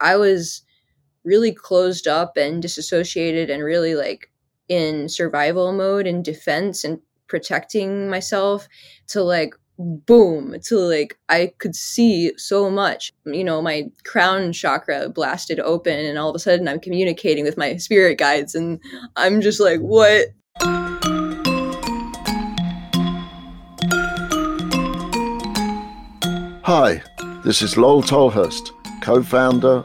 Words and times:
I 0.00 0.16
was 0.16 0.62
really 1.24 1.52
closed 1.52 2.08
up 2.08 2.36
and 2.36 2.62
disassociated 2.62 3.50
and 3.50 3.62
really 3.62 3.94
like 3.94 4.30
in 4.68 5.08
survival 5.08 5.72
mode 5.72 6.06
and 6.06 6.24
defense 6.24 6.84
and 6.84 7.00
protecting 7.28 8.08
myself 8.08 8.68
to 9.08 9.22
like 9.22 9.54
boom 9.78 10.54
to 10.62 10.78
like 10.78 11.18
I 11.28 11.52
could 11.58 11.74
see 11.74 12.32
so 12.36 12.70
much. 12.70 13.12
You 13.24 13.44
know, 13.44 13.62
my 13.62 13.90
crown 14.04 14.52
chakra 14.52 15.08
blasted 15.08 15.60
open 15.60 15.98
and 15.98 16.18
all 16.18 16.30
of 16.30 16.36
a 16.36 16.38
sudden 16.38 16.68
I'm 16.68 16.80
communicating 16.80 17.44
with 17.44 17.56
my 17.56 17.76
spirit 17.76 18.18
guides 18.18 18.54
and 18.54 18.80
I'm 19.16 19.40
just 19.40 19.60
like, 19.60 19.80
what? 19.80 20.28
Hi, 26.62 27.02
this 27.42 27.62
is 27.62 27.76
Lol 27.76 28.02
Tolhurst, 28.02 28.70
co 29.02 29.22
founder 29.22 29.84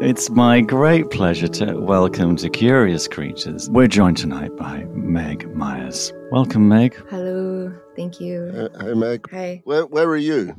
It's 0.00 0.30
my 0.30 0.60
great 0.60 1.10
pleasure 1.10 1.48
to 1.48 1.74
welcome 1.80 2.36
to 2.36 2.48
Curious 2.48 3.08
Creatures. 3.08 3.68
We're 3.68 3.88
joined 3.88 4.16
tonight 4.16 4.56
by 4.56 4.84
Meg 4.92 5.52
Myers. 5.56 6.12
Welcome, 6.30 6.68
Meg. 6.68 6.94
Hello. 7.10 7.76
Thank 7.96 8.20
you. 8.20 8.44
Uh, 8.44 8.84
hey, 8.84 8.94
Meg. 8.94 9.28
Hi. 9.32 9.60
Where, 9.64 9.86
where 9.86 10.06
are 10.06 10.16
you? 10.16 10.54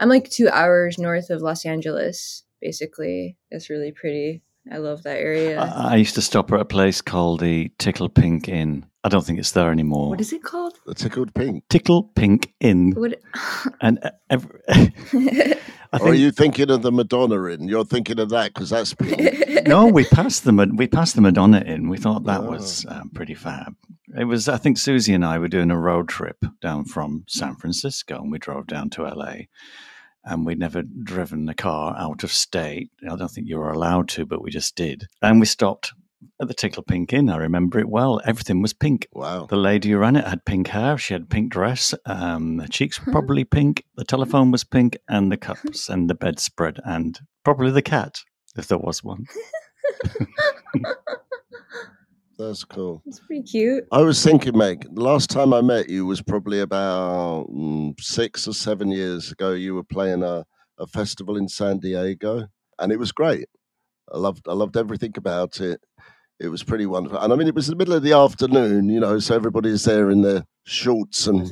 I'm 0.00 0.08
like 0.08 0.28
two 0.28 0.48
hours 0.48 0.98
north 0.98 1.30
of 1.30 1.42
Los 1.42 1.64
Angeles, 1.64 2.42
basically. 2.60 3.36
It's 3.52 3.70
really 3.70 3.92
pretty. 3.92 4.42
I 4.70 4.78
love 4.78 5.04
that 5.04 5.18
area. 5.18 5.60
I 5.60 5.92
I 5.92 5.96
used 5.96 6.16
to 6.16 6.22
stop 6.22 6.50
at 6.50 6.58
a 6.58 6.64
place 6.64 7.00
called 7.00 7.38
the 7.38 7.70
Tickle 7.78 8.08
Pink 8.08 8.48
Inn. 8.48 8.84
I 9.04 9.08
don't 9.08 9.24
think 9.26 9.38
it's 9.40 9.50
there 9.50 9.70
anymore. 9.72 10.10
what 10.10 10.20
is 10.20 10.32
it 10.32 10.42
called? 10.44 10.74
The 10.86 10.94
Tickled 10.94 11.34
Pink. 11.34 11.64
Tickle 11.68 12.04
Pink 12.14 12.52
Inn. 12.60 12.92
What? 12.92 13.20
And 13.80 13.98
uh, 14.04 14.10
every, 14.30 14.60
I 15.94 15.98
Or 16.00 16.08
are 16.10 16.14
you 16.14 16.30
thinking 16.30 16.70
of 16.70 16.82
the 16.82 16.92
Madonna 16.92 17.44
Inn? 17.46 17.68
You're 17.68 17.84
thinking 17.84 18.18
of 18.20 18.30
that 18.30 18.54
because 18.54 18.70
that's 18.70 18.94
pink. 18.94 19.66
no, 19.66 19.86
we 19.86 20.04
passed 20.04 20.44
the 20.44 20.52
we 20.74 20.86
passed 20.86 21.16
the 21.16 21.20
Madonna 21.20 21.60
Inn. 21.60 21.88
We 21.88 21.98
thought 21.98 22.24
that 22.24 22.40
Oh. 22.42 22.50
was 22.50 22.86
um, 22.88 23.10
pretty 23.10 23.34
fab. 23.34 23.74
It 24.16 24.24
was. 24.24 24.48
I 24.48 24.56
think 24.56 24.76
Siouxsie 24.76 25.14
and 25.14 25.24
I 25.24 25.38
were 25.38 25.48
doing 25.48 25.70
a 25.70 25.78
road 25.78 26.08
trip 26.08 26.36
down 26.60 26.84
from 26.84 27.24
San 27.28 27.56
Francisco, 27.56 28.16
and 28.20 28.30
we 28.30 28.38
drove 28.38 28.66
down 28.66 28.90
to 28.90 29.02
LA. 29.02 29.34
And 30.24 30.46
we'd 30.46 30.58
never 30.60 30.82
driven 30.82 31.48
a 31.48 31.54
car 31.54 31.96
out 31.98 32.22
of 32.22 32.32
state. 32.32 32.90
I 33.10 33.16
don't 33.16 33.28
think 33.30 33.48
you 33.48 33.58
were 33.58 33.70
allowed 33.72 34.08
to, 34.10 34.24
but 34.24 34.40
we 34.40 34.50
just 34.52 34.76
did. 34.76 35.08
And 35.20 35.40
we 35.40 35.46
stopped 35.46 35.92
at 36.40 36.48
the 36.48 36.54
Tickle 36.54 36.82
Pink 36.82 37.12
Inn. 37.12 37.28
I 37.28 37.36
remember 37.36 37.78
it 37.78 37.88
well. 37.88 38.20
Everything 38.24 38.62
was 38.62 38.72
pink. 38.72 39.06
Wow. 39.12 39.46
The 39.46 39.56
lady 39.56 39.90
who 39.90 39.98
ran 39.98 40.16
it 40.16 40.26
had 40.26 40.44
pink 40.44 40.68
hair. 40.68 40.98
She 40.98 41.14
had 41.14 41.30
pink 41.30 41.52
dress. 41.52 41.94
Um, 42.06 42.56
the 42.56 42.68
cheeks 42.68 43.04
were 43.04 43.12
probably 43.12 43.44
pink. 43.44 43.84
The 43.96 44.04
telephone 44.04 44.50
was 44.50 44.64
pink, 44.64 44.96
and 45.08 45.30
the 45.30 45.36
cups 45.36 45.88
and 45.88 46.08
the 46.10 46.14
bedspread, 46.14 46.78
and 46.84 47.18
probably 47.44 47.70
the 47.70 47.82
cat, 47.82 48.20
if 48.56 48.68
there 48.68 48.78
was 48.78 49.02
one. 49.04 49.26
That's 52.38 52.64
cool. 52.64 53.02
it's 53.06 53.20
pretty 53.20 53.42
cute. 53.42 53.84
I 53.92 54.00
was 54.00 54.22
thinking, 54.22 54.56
Meg, 54.56 54.86
the 54.92 55.02
last 55.02 55.30
time 55.30 55.52
I 55.52 55.60
met 55.60 55.88
you 55.88 56.06
was 56.06 56.20
probably 56.22 56.60
about 56.60 57.46
mm, 57.48 57.98
six 58.00 58.48
or 58.48 58.54
seven 58.54 58.90
years 58.90 59.30
ago. 59.30 59.52
You 59.52 59.74
were 59.74 59.84
playing 59.84 60.22
a, 60.22 60.44
a 60.78 60.86
festival 60.86 61.36
in 61.36 61.48
San 61.48 61.78
Diego, 61.78 62.48
and 62.78 62.90
it 62.90 62.98
was 62.98 63.12
great. 63.12 63.46
I 64.12 64.18
loved, 64.18 64.48
I 64.48 64.54
loved 64.54 64.76
everything 64.76 65.12
about 65.16 65.60
it. 65.60 65.80
It 66.42 66.48
was 66.48 66.64
pretty 66.64 66.86
wonderful, 66.86 67.20
and 67.20 67.32
I 67.32 67.36
mean, 67.36 67.46
it 67.46 67.54
was 67.54 67.68
in 67.68 67.72
the 67.72 67.76
middle 67.76 67.94
of 67.94 68.02
the 68.02 68.14
afternoon, 68.14 68.88
you 68.88 68.98
know, 68.98 69.20
so 69.20 69.36
everybody's 69.36 69.84
there 69.84 70.10
in 70.10 70.22
their 70.22 70.44
shorts 70.64 71.28
and. 71.28 71.48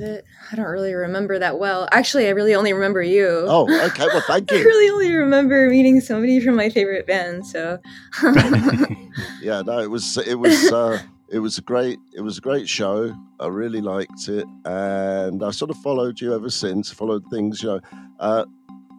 I 0.50 0.56
don't 0.56 0.66
really 0.66 0.94
remember 0.94 1.38
that 1.38 1.60
well. 1.60 1.88
Actually, 1.92 2.26
I 2.26 2.30
really 2.30 2.56
only 2.56 2.72
remember 2.72 3.00
you. 3.00 3.44
Oh, 3.46 3.62
okay. 3.86 4.06
Well, 4.06 4.22
thank 4.26 4.50
you. 4.50 4.58
I 4.58 4.62
really 4.62 4.90
only 4.90 5.14
remember 5.14 5.68
meeting 5.70 6.00
somebody 6.00 6.40
from 6.40 6.56
my 6.56 6.70
favorite 6.70 7.06
band. 7.06 7.46
So, 7.46 7.78
Yeah, 9.40 9.62
no, 9.62 9.78
it 9.78 9.90
was 9.90 10.18
it 10.18 10.40
was 10.40 10.72
uh, 10.72 11.00
it 11.28 11.38
was 11.38 11.56
a 11.56 11.62
great 11.62 12.00
it 12.16 12.22
was 12.22 12.38
a 12.38 12.40
great 12.40 12.68
show. 12.68 13.14
I 13.38 13.46
really 13.46 13.80
liked 13.80 14.28
it, 14.28 14.44
and 14.64 15.44
I 15.44 15.52
sort 15.52 15.70
of 15.70 15.76
followed 15.78 16.20
you 16.20 16.34
ever 16.34 16.50
since. 16.50 16.90
Followed 16.90 17.24
things, 17.30 17.62
you 17.62 17.68
know. 17.68 17.80
Uh, 18.18 18.44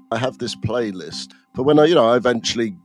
I 0.09 0.17
have 0.17 0.37
this 0.37 0.55
playlist 0.55 1.33
but 1.53 1.63
when 1.63 1.79
I, 1.79 1.85
you 1.85 1.95
know, 1.95 2.07
I 2.07 2.15
eventually 2.15 2.75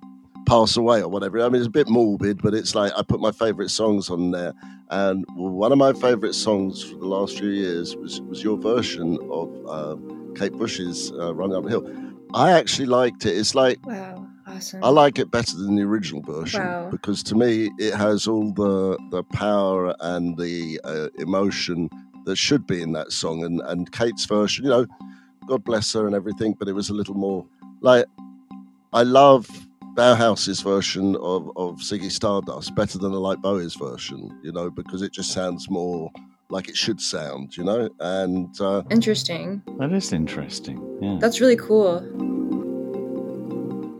pass 0.46 0.76
away 0.76 1.02
or 1.02 1.08
whatever. 1.08 1.40
I 1.40 1.48
mean, 1.48 1.60
it's 1.60 1.66
a 1.66 1.70
bit 1.70 1.88
morbid, 1.88 2.40
but 2.42 2.54
it's 2.54 2.74
like 2.74 2.92
I 2.96 3.02
put 3.02 3.20
my 3.20 3.32
favorite 3.32 3.70
songs 3.70 4.08
on 4.10 4.30
there, 4.30 4.54
and 4.90 5.24
one 5.34 5.72
of 5.72 5.78
my 5.78 5.92
favorite 5.92 6.34
songs 6.34 6.82
for 6.84 6.96
the 6.96 7.06
last 7.06 7.38
few 7.38 7.50
years 7.50 7.96
was 7.96 8.20
was 8.22 8.42
your 8.42 8.56
version 8.56 9.18
of 9.30 9.48
um, 9.68 10.34
Kate 10.36 10.52
Bush's 10.52 11.12
uh, 11.12 11.34
"Running 11.34 11.56
Up 11.56 11.64
the 11.64 11.70
Hill." 11.70 11.86
I 12.34 12.52
actually 12.52 12.86
liked 12.86 13.26
it. 13.26 13.36
It's 13.36 13.54
like 13.54 13.84
wow, 13.86 14.26
awesome. 14.46 14.82
I 14.82 14.88
like 14.88 15.18
it 15.18 15.30
better 15.30 15.56
than 15.56 15.76
the 15.76 15.82
original 15.82 16.22
version 16.22 16.60
Wow. 16.62 16.88
because 16.90 17.22
to 17.24 17.34
me 17.34 17.70
it 17.78 17.94
has 17.94 18.26
all 18.26 18.52
the 18.52 18.98
the 19.10 19.22
power 19.24 19.94
and 20.00 20.36
the 20.38 20.80
uh, 20.84 21.08
emotion 21.18 21.88
that 22.24 22.36
should 22.36 22.66
be 22.66 22.82
in 22.82 22.92
that 22.92 23.12
song. 23.12 23.44
And 23.44 23.60
and 23.66 23.90
Kate's 23.92 24.24
version, 24.26 24.64
you 24.64 24.70
know, 24.70 24.86
God 25.46 25.62
bless 25.64 25.92
her 25.94 26.06
and 26.06 26.14
everything, 26.16 26.54
but 26.58 26.68
it 26.68 26.72
was 26.72 26.90
a 26.90 26.94
little 26.94 27.14
more 27.14 27.46
like 27.80 28.06
I 28.92 29.02
love 29.02 29.48
Bauhaus's 29.96 30.60
version 30.60 31.16
of 31.16 31.50
of 31.56 31.76
Ziggy 31.78 32.10
Stardust 32.10 32.74
better 32.74 32.98
than 32.98 33.12
I 33.12 33.16
like 33.16 33.40
Bowie's 33.40 33.74
version, 33.74 34.38
you 34.42 34.52
know, 34.52 34.70
because 34.70 35.02
it 35.02 35.12
just 35.12 35.32
sounds 35.32 35.70
more 35.70 36.10
like 36.50 36.68
it 36.68 36.76
should 36.76 37.00
sound, 37.00 37.56
you 37.56 37.64
know, 37.64 37.88
and. 38.00 38.60
Uh, 38.60 38.82
Interesting. 38.90 39.62
That 39.78 39.92
is 39.92 40.12
interesting. 40.12 40.98
Yeah. 41.02 41.18
That's 41.20 41.40
really 41.40 41.56
cool. 41.56 42.00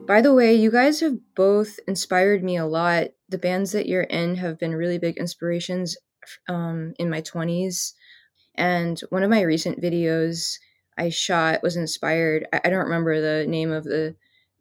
By 0.07 0.21
the 0.21 0.33
way, 0.35 0.55
you 0.55 0.71
guys 0.71 1.01
have 1.01 1.17
both 1.35 1.81
inspired 1.89 2.45
me 2.45 2.57
a 2.57 2.67
lot. 2.67 3.09
The 3.29 3.39
bands 3.39 3.73
that 3.73 3.87
you're 3.87 4.03
in 4.03 4.37
have 4.37 4.59
been 4.59 4.75
really 4.75 4.99
big 4.99 5.17
inspirations 5.17 5.97
um, 6.49 6.95
in 6.99 7.11
my 7.11 7.23
20s. 7.23 7.93
And 8.55 9.01
one 9.11 9.25
of 9.25 9.31
my 9.31 9.41
recent 9.41 9.83
videos 9.83 10.59
I 10.97 11.09
shot 11.09 11.63
was 11.63 11.77
inspired. 11.77 12.47
I, 12.53 12.61
I 12.65 12.71
don't 12.71 12.85
remember 12.85 13.21
the 13.21 13.47
name 13.49 13.73
of 13.73 13.83
the 13.83 14.15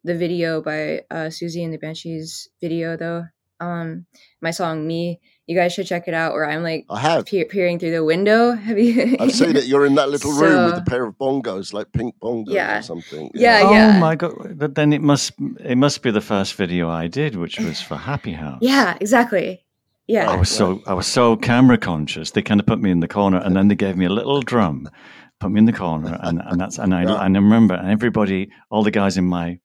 the 0.06 0.14
video 0.14 0.62
by 0.62 1.02
uh, 1.10 1.28
Siouxsie 1.28 1.64
and 1.64 1.72
the 1.74 1.78
Banshees 1.78 2.48
video 2.60 2.96
though. 2.96 3.24
Um, 3.60 4.06
my 4.40 4.50
song 4.52 4.86
"Me." 4.86 5.20
You 5.48 5.54
guys 5.56 5.72
should 5.72 5.86
check 5.86 6.08
it 6.08 6.14
out. 6.14 6.32
Where 6.32 6.44
I'm 6.48 6.62
like 6.64 6.86
I 6.90 6.98
have. 7.00 7.24
pe- 7.26 7.44
peering 7.44 7.78
through 7.78 7.92
the 7.92 8.02
window. 8.04 8.50
Have 8.66 8.78
you? 8.80 9.16
I've 9.20 9.30
seen 9.32 9.54
it. 9.56 9.66
You're 9.66 9.86
in 9.86 9.94
that 9.94 10.08
little 10.10 10.32
room 10.32 10.64
with 10.66 10.78
a 10.78 10.84
pair 10.90 11.04
of 11.04 11.14
bongos, 11.16 11.72
like 11.72 11.92
pink 11.92 12.16
bongos 12.20 12.46
Yeah. 12.48 12.78
or 12.80 12.82
something. 12.82 13.30
Yeah, 13.32 13.60
oh 13.64 13.70
yeah. 13.72 13.98
my 14.00 14.16
god! 14.16 14.58
But 14.58 14.74
then 14.74 14.92
it 14.92 15.02
must 15.02 15.32
it 15.60 15.78
must 15.78 16.02
be 16.02 16.10
the 16.10 16.20
first 16.20 16.54
video 16.54 16.90
I 16.90 17.06
did, 17.06 17.36
which 17.36 17.60
was 17.60 17.80
for 17.80 17.96
Happy 17.96 18.32
House. 18.32 18.58
Yeah, 18.60 18.96
exactly. 19.00 19.64
Yeah. 20.08 20.28
I 20.30 20.36
was 20.36 20.48
so 20.50 20.82
I 20.86 20.94
was 20.94 21.06
so 21.06 21.36
camera 21.36 21.78
conscious. 21.78 22.32
They 22.32 22.42
kind 22.42 22.60
of 22.60 22.66
put 22.66 22.80
me 22.80 22.90
in 22.90 23.00
the 23.00 23.08
corner, 23.08 23.38
and 23.38 23.54
then 23.56 23.68
they 23.68 23.76
gave 23.76 23.96
me 23.96 24.04
a 24.06 24.10
little 24.10 24.42
drum, 24.42 24.88
put 25.38 25.50
me 25.52 25.60
in 25.60 25.66
the 25.66 25.72
corner, 25.72 26.18
and, 26.22 26.42
and 26.44 26.60
that's 26.60 26.78
and 26.78 26.92
I 26.92 27.02
Yeah. 27.04 27.24
and 27.24 27.36
I 27.36 27.40
remember, 27.40 27.74
and 27.74 27.90
everybody, 27.90 28.50
all 28.70 28.82
the 28.82 28.90
guys 28.90 29.16
in 29.16 29.24
my 29.24 29.60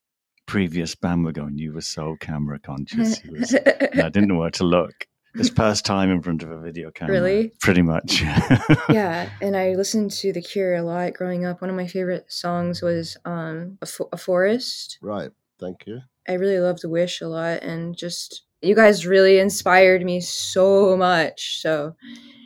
previous 0.45 0.95
band 0.95 1.25
were 1.25 1.31
going, 1.31 1.57
"You 1.57 1.73
were 1.73 1.81
so 1.81 2.15
camera 2.19 2.59
conscious." 2.59 3.23
You 3.23 3.31
was, 3.31 3.53
I 3.93 4.09
didn't 4.09 4.27
know 4.27 4.37
where 4.37 4.51
to 4.51 4.63
look. 4.63 5.07
It's 5.35 5.49
first 5.49 5.85
time 5.85 6.11
in 6.11 6.21
front 6.21 6.43
of 6.43 6.51
a 6.51 6.59
video 6.59 6.91
camera. 6.91 7.13
Really? 7.13 7.53
Pretty 7.61 7.81
much. 7.81 8.21
yeah, 8.89 9.29
and 9.41 9.55
I 9.55 9.75
listened 9.75 10.11
to 10.11 10.33
The 10.33 10.41
Cure 10.41 10.75
a 10.75 10.83
lot 10.83 11.13
growing 11.13 11.45
up. 11.45 11.61
One 11.61 11.69
of 11.69 11.75
my 11.75 11.87
favorite 11.87 12.25
songs 12.31 12.81
was 12.81 13.15
um, 13.23 13.77
a, 13.81 13.85
Fo- 13.85 14.09
a 14.11 14.17
Forest. 14.17 14.97
Right. 15.01 15.31
Thank 15.57 15.87
you. 15.87 16.01
I 16.27 16.33
really 16.33 16.59
loved 16.59 16.83
Wish 16.83 17.21
a 17.21 17.27
lot, 17.27 17.63
and 17.63 17.95
just 17.95 18.43
you 18.61 18.75
guys 18.75 19.07
really 19.07 19.39
inspired 19.39 20.03
me 20.03 20.19
so 20.19 20.97
much. 20.97 21.61
So, 21.61 21.95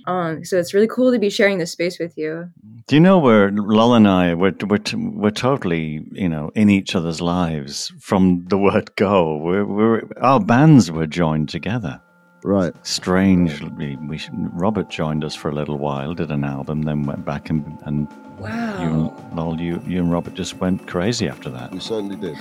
um, 0.07 0.44
so 0.46 0.57
it's 0.57 0.74
really 0.74 0.88
cool 0.88 1.12
to 1.12 1.19
be 1.19 1.30
sharing 1.30 1.57
this 1.57 1.72
space 1.72 2.00
with 2.00 2.18
you. 2.18 2.50
Do 2.88 2.96
you 2.96 3.00
know 3.02 3.18
where 3.18 3.52
Lol 3.52 3.96
and 3.96 4.07
I 4.07 4.34
we're 4.36 4.54
we're 4.68 4.78
t- 4.78 4.96
we're 4.96 5.31
totally 5.31 6.06
you 6.12 6.30
know 6.30 6.52
in 6.56 6.69
each 6.69 6.96
other's 6.96 7.22
lives 7.22 7.92
from 8.00 8.46
the 8.48 8.57
word 8.57 8.96
go. 8.96 9.38
We're, 9.38 9.66
we're 9.66 10.02
our 10.22 10.40
bands 10.40 10.92
were 10.92 11.07
joined 11.07 11.50
together. 11.50 12.00
Right. 12.44 12.74
Strangely, 12.86 13.96
we 14.07 14.22
Robert 14.54 14.90
joined 14.92 15.24
us 15.24 15.34
for 15.34 15.50
a 15.50 15.56
little 15.56 15.80
while, 15.80 16.13
did 16.13 16.30
an 16.30 16.44
album, 16.44 16.84
then 16.84 17.04
went 17.04 17.25
back 17.25 17.50
and 17.50 17.66
and 17.86 18.08
Wow. 18.38 18.81
you 18.84 18.90
and 18.90 19.36
Lol, 19.38 19.60
you 19.62 19.81
you 19.88 20.00
and 20.00 20.12
Robert 20.12 20.34
just 20.36 20.56
went 20.60 20.86
crazy 20.88 21.28
after 21.28 21.50
that. 21.50 21.72
We 21.72 21.80
certainly 21.80 22.18
did. 22.18 22.38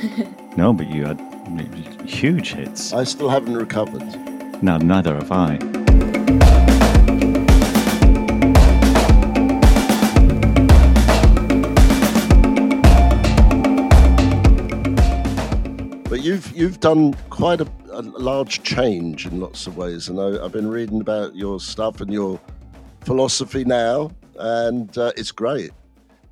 No, 0.56 0.72
but 0.72 0.88
you 0.88 1.04
had 1.04 1.20
huge 2.06 2.52
hits. 2.52 2.92
I 2.92 3.04
still 3.04 3.28
haven't 3.28 3.56
recovered. 3.56 4.04
No, 4.62 4.76
neither 4.78 5.14
have 5.16 5.32
I. 5.32 5.58
you've 16.24 16.56
you've 16.56 16.80
done 16.80 17.14
quite 17.28 17.60
a, 17.60 17.70
a, 17.92 18.00
large 18.02 18.62
change 18.62 19.26
in 19.26 19.40
lots 19.40 19.66
of 19.66 19.76
ways, 19.76 20.08
and 20.08 20.18
I, 20.18 20.42
have 20.42 20.52
been 20.52 20.68
reading 20.68 21.00
about 21.00 21.36
your 21.36 21.60
stuff 21.60 22.00
and 22.00 22.12
your 22.12 22.40
philosophy 23.02 23.64
now, 23.64 24.10
and 24.38 24.96
uh, 24.96 25.12
it's 25.16 25.30
great. 25.30 25.70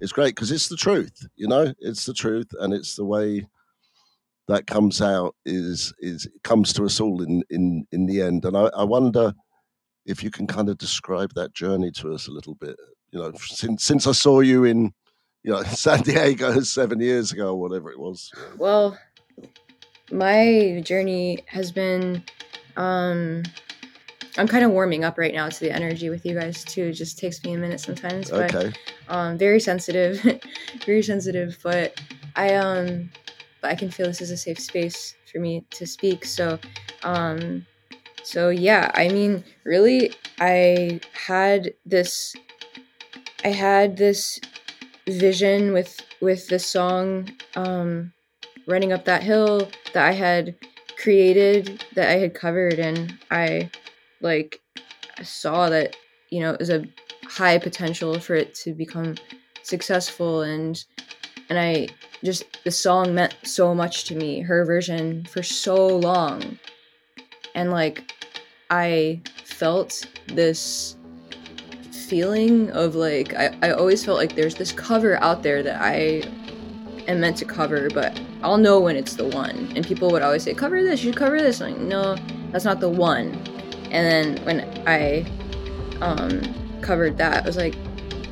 It's 0.01 0.13
great 0.13 0.35
because 0.35 0.51
it's 0.51 0.69
the 0.69 0.77
truth, 0.77 1.27
you 1.37 1.47
know. 1.47 1.73
It's 1.79 2.07
the 2.07 2.15
truth, 2.15 2.49
and 2.59 2.73
it's 2.73 2.97
the 2.97 3.05
way 3.05 3.47
that 4.49 4.67
comes 4.67 5.03
out 5.03 5.37
is 5.45 5.93
is 5.99 6.27
comes 6.43 6.73
to 6.73 6.85
us 6.85 6.99
all 6.99 7.23
in 7.23 7.45
in 7.51 7.87
in 7.93 8.07
the 8.07 8.23
end. 8.23 8.45
And 8.47 8.57
I, 8.57 8.71
I 8.75 8.85
wonder 8.85 9.35
if 10.07 10.25
you 10.25 10.31
can 10.31 10.47
kind 10.47 10.69
of 10.71 10.79
describe 10.79 11.35
that 11.35 11.53
journey 11.53 11.91
to 11.93 12.15
us 12.15 12.27
a 12.27 12.33
little 12.33 12.55
bit. 12.55 12.77
You 13.13 13.21
know, 13.21 13.33
since 13.37 13.85
since 13.85 14.07
I 14.07 14.13
saw 14.13 14.41
you 14.41 14.65
in 14.65 14.95
you 15.45 15.53
know 15.53 15.63
San 15.65 16.01
Diego 16.01 16.61
seven 16.63 17.01
years 17.01 17.31
ago 17.31 17.49
or 17.49 17.61
whatever 17.61 17.91
it 17.91 17.99
was. 17.99 18.31
Well, 18.57 18.99
my 20.13 20.81
journey 20.85 21.43
has 21.47 21.73
been 21.73 22.23
um 22.77 23.43
I'm 24.39 24.49
kind 24.49 24.65
of 24.65 24.71
warming 24.71 25.05
up 25.05 25.19
right 25.19 25.35
now 25.35 25.49
to 25.49 25.61
the 25.61 25.71
energy 25.71 26.09
with 26.09 26.25
you 26.25 26.35
guys 26.35 26.65
too. 26.65 26.85
It 26.85 26.93
just 26.93 27.19
takes 27.19 27.43
me 27.45 27.53
a 27.53 27.59
minute 27.59 27.81
sometimes. 27.81 28.31
But, 28.31 28.55
okay. 28.55 28.73
Um, 29.09 29.37
very 29.37 29.61
sensitive, 29.61 30.23
very 30.87 31.03
sensitive. 31.03 31.59
But 31.63 32.01
I 32.35 32.55
um, 32.55 33.11
but 33.61 33.71
I 33.71 33.75
can 33.75 33.91
feel 33.91 34.07
this 34.07 34.23
is 34.23 34.31
a 34.31 34.37
safe 34.37 34.59
space 34.59 35.17
for 35.31 35.39
me 35.39 35.65
to 35.71 35.87
speak. 35.87 36.25
So, 36.25 36.59
um, 37.05 37.67
so 38.23 38.49
yeah. 38.49 38.91
I 38.95 39.09
mean, 39.09 39.45
really, 39.65 40.15
I 40.41 41.01
had 41.13 41.75
this. 41.85 42.35
I 43.45 43.49
had 43.49 43.99
this 43.99 44.41
vision 45.07 45.73
with 45.73 46.01
with 46.21 46.47
this 46.49 46.65
song 46.65 47.29
um 47.57 48.13
running 48.67 48.93
up 48.93 49.05
that 49.05 49.23
hill 49.23 49.69
that 49.93 50.07
I 50.09 50.13
had 50.13 50.55
created 50.97 51.85
that 51.95 52.09
I 52.09 52.19
had 52.19 52.35
covered 52.35 52.79
and 52.79 53.19
I 53.31 53.71
like 54.21 54.61
saw 55.23 55.69
that 55.69 55.97
you 56.31 56.41
know 56.41 56.53
it 56.53 56.61
was 56.61 56.71
a 56.71 56.85
high 57.25 57.59
potential 57.59 58.21
for 58.21 58.35
it 58.35 58.55
to 58.57 58.73
become 58.73 59.17
successful 59.63 60.43
and 60.43 60.85
and 61.49 61.59
I 61.59 61.89
just 62.25 62.45
the 62.65 62.71
song 62.71 63.15
meant 63.15 63.35
so 63.43 63.75
much 63.75 64.05
to 64.05 64.15
me 64.15 64.41
her 64.41 64.65
version 64.65 65.25
for 65.27 65.43
so 65.43 65.87
long. 65.87 66.59
And 67.55 67.71
like 67.71 68.13
I 68.71 69.21
felt 69.45 70.07
this 70.29 70.97
feeling 72.09 72.71
of 72.71 72.95
like 72.95 73.35
I, 73.35 73.57
I 73.63 73.71
always 73.73 74.05
felt 74.05 74.19
like 74.19 74.35
there's 74.35 74.55
this 74.55 74.73
cover 74.73 75.17
out 75.23 75.43
there 75.43 75.63
that 75.63 75.81
I 75.81 76.23
am 77.09 77.21
meant 77.21 77.37
to 77.39 77.45
cover 77.45 77.89
but 77.91 78.19
I'll 78.43 78.59
know 78.59 78.81
when 78.81 78.97
it's 78.97 79.15
the 79.15 79.29
one. 79.29 79.73
And 79.77 79.87
people 79.87 80.11
would 80.11 80.23
always 80.23 80.43
say, 80.43 80.53
cover 80.53 80.83
this, 80.83 81.03
you 81.05 81.11
should 81.11 81.19
cover 81.19 81.39
this. 81.39 81.61
I'm 81.61 81.73
like, 81.73 81.81
no, 81.81 82.17
that's 82.51 82.65
not 82.65 82.81
the 82.81 82.89
one. 82.89 83.35
And 83.91 84.39
then 84.39 84.45
when 84.45 84.83
I 84.87 85.25
um, 86.01 86.43
covered 86.81 87.19
that, 87.19 87.45
it 87.45 87.47
was 87.47 87.57
like 87.57 87.75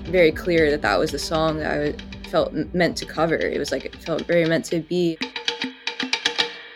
very 0.07 0.33
clear 0.33 0.71
that 0.71 0.83
that 0.83 0.99
was 0.99 1.13
the 1.13 1.19
song 1.19 1.59
that 1.59 1.81
I 1.81 2.29
felt 2.29 2.53
meant 2.75 2.97
to 2.99 3.07
cover. 3.07 3.37
It 3.37 3.59
was 3.59 3.71
like, 3.71 3.85
it 3.85 3.95
felt 3.97 4.23
very 4.23 4.45
meant 4.47 4.65
to 4.67 4.81
be. 4.81 5.17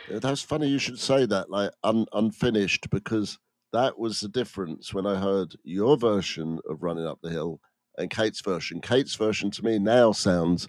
That's 0.09 0.43
funny 0.43 0.69
you 0.69 0.79
should 0.79 1.01
say 1.01 1.27
that, 1.27 1.51
like 1.51 1.73
un- 1.83 2.07
unfinished, 2.13 2.89
because 2.91 3.39
that 3.73 3.99
was 3.99 4.21
the 4.21 4.29
difference 4.29 4.95
when 4.95 5.07
I 5.07 5.17
heard 5.17 5.57
your 5.65 5.97
version 5.97 6.61
of 6.69 6.85
Running 6.85 7.07
Up 7.07 7.19
the 7.21 7.31
Hill 7.31 7.59
and 7.99 8.11
Kate's 8.11 8.41
version. 8.41 8.81
Kate's 8.81 9.17
version 9.17 9.51
to 9.53 9.65
me 9.65 9.81
now 9.81 10.13
sounds 10.13 10.69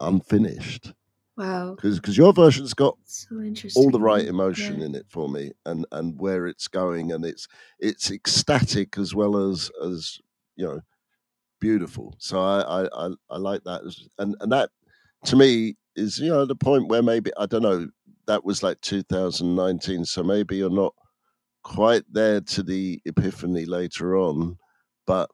unfinished. 0.00 0.92
Wow. 1.36 1.76
Because 1.80 2.16
your 2.16 2.32
version's 2.32 2.74
got 2.74 2.96
so 3.04 3.42
all 3.74 3.90
the 3.90 4.00
right 4.00 4.26
emotion 4.26 4.80
yeah. 4.80 4.86
in 4.86 4.94
it 4.94 5.06
for 5.08 5.28
me, 5.28 5.52
and 5.64 5.86
and 5.90 6.18
where 6.20 6.46
it's 6.46 6.68
going, 6.68 7.12
and 7.12 7.24
it's 7.24 7.48
it's 7.78 8.10
ecstatic 8.10 8.98
as 8.98 9.14
well 9.14 9.50
as 9.50 9.70
as 9.84 10.18
you 10.56 10.66
know 10.66 10.80
beautiful. 11.60 12.14
So 12.18 12.38
I 12.38 12.82
I 12.82 13.06
I, 13.06 13.10
I 13.30 13.36
like 13.38 13.64
that, 13.64 13.80
and 14.18 14.36
and 14.40 14.52
that 14.52 14.70
to 15.26 15.36
me 15.36 15.76
is 15.96 16.18
you 16.18 16.28
know 16.28 16.44
the 16.44 16.54
point 16.54 16.88
where 16.88 17.02
maybe 17.02 17.30
I 17.38 17.46
don't 17.46 17.62
know 17.62 17.88
that 18.26 18.44
was 18.44 18.62
like 18.62 18.80
2019, 18.82 20.04
so 20.04 20.22
maybe 20.22 20.56
you're 20.56 20.70
not 20.70 20.94
quite 21.62 22.04
there 22.10 22.40
to 22.40 22.62
the 22.62 23.00
epiphany 23.04 23.64
later 23.64 24.16
on, 24.16 24.58
but 25.06 25.30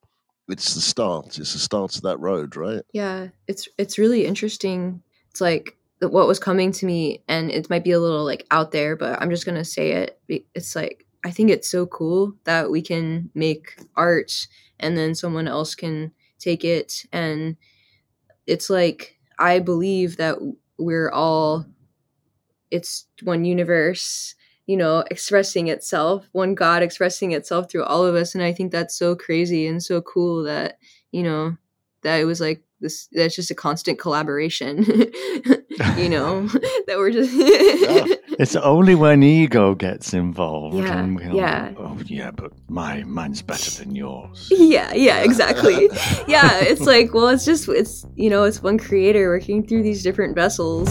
it's 0.49 0.75
the 0.75 0.81
start. 0.81 1.39
It's 1.39 1.53
the 1.53 1.59
start 1.59 1.97
of 1.97 2.03
that 2.03 2.21
road, 2.21 2.56
right? 2.56 2.83
Yeah, 2.93 3.29
it's 3.47 3.69
it's 3.79 3.99
really 3.99 4.27
interesting. 4.27 5.03
It's 5.31 5.41
like 5.41 5.78
what 6.00 6.29
was 6.29 6.39
coming 6.39 6.73
to 6.73 6.87
me 6.87 7.23
and 7.29 7.50
it 7.50 7.69
might 7.71 7.85
be 7.85 7.93
a 7.93 8.00
little 8.00 8.25
like 8.25 8.47
out 8.50 8.71
there 8.71 8.97
but 8.97 9.21
i'm 9.21 9.31
just 9.31 9.47
gonna 9.47 9.65
say 9.65 9.93
it 9.93 10.21
it's 10.55 10.77
like 10.77 11.05
i 11.25 11.31
think 11.31 11.50
it's 11.50 11.71
so 11.71 11.87
cool 11.87 12.35
that 12.45 12.71
we 12.71 12.81
can 12.81 13.31
make 13.35 13.77
art 13.97 14.47
and 14.81 14.97
then 14.97 15.15
someone 15.15 15.49
else 15.49 15.75
can 15.75 16.12
take 16.39 16.65
it 16.65 17.05
and 17.12 17.56
it's 18.47 18.71
like 18.71 19.19
i 19.39 19.59
believe 19.59 20.17
that 20.17 20.39
we're 20.79 21.11
all 21.11 21.67
it's 22.71 23.06
one 23.23 23.45
universe 23.45 24.35
you 24.67 24.77
know 24.77 25.03
expressing 25.11 25.69
itself 25.69 26.29
one 26.33 26.55
god 26.55 26.83
expressing 26.83 27.33
itself 27.33 27.71
through 27.71 27.85
all 27.85 28.05
of 28.05 28.15
us 28.15 28.35
and 28.35 28.45
i 28.45 28.53
think 28.53 28.71
that's 28.71 28.97
so 28.97 29.17
crazy 29.17 29.67
and 29.67 29.83
so 29.83 30.00
cool 30.03 30.43
that 30.45 30.79
you 31.11 31.23
know 31.23 31.56
that 32.03 32.17
it 32.21 32.25
was 32.25 32.41
like 32.41 32.62
this 32.81 33.09
that's 33.13 33.35
just 33.35 33.51
a 33.51 33.55
constant 33.55 33.99
collaboration 33.99 34.85
you 35.97 36.09
know 36.09 36.47
that 36.87 36.97
we're 36.97 37.11
just 37.11 37.33
yeah. 37.33 38.15
it's 38.39 38.57
only 38.57 38.95
when 38.95 39.23
ego 39.23 39.75
gets 39.75 40.15
involved 40.15 40.77
yeah 40.77 40.99
and 40.99 41.35
yeah. 41.35 41.73
Oh 41.77 41.99
yeah 42.07 42.31
but 42.31 42.53
my 42.69 43.03
mine's 43.05 43.43
better 43.43 43.71
than 43.71 43.95
yours. 43.95 44.49
Yeah 44.51 44.93
yeah. 44.93 45.21
exactly. 45.21 45.89
Yeah 46.27 46.59
it's 46.61 46.83
like 46.83 47.15
well 47.15 47.29
it's 47.29 47.45
just 47.45 47.69
it's 47.69 48.07
you 48.15 48.31
know 48.31 48.45
it's 48.45 48.63
one 48.63 48.79
creator 48.79 49.29
working 49.29 49.67
through 49.67 49.83
these 49.83 50.03
different 50.03 50.35
vessels 50.35 50.89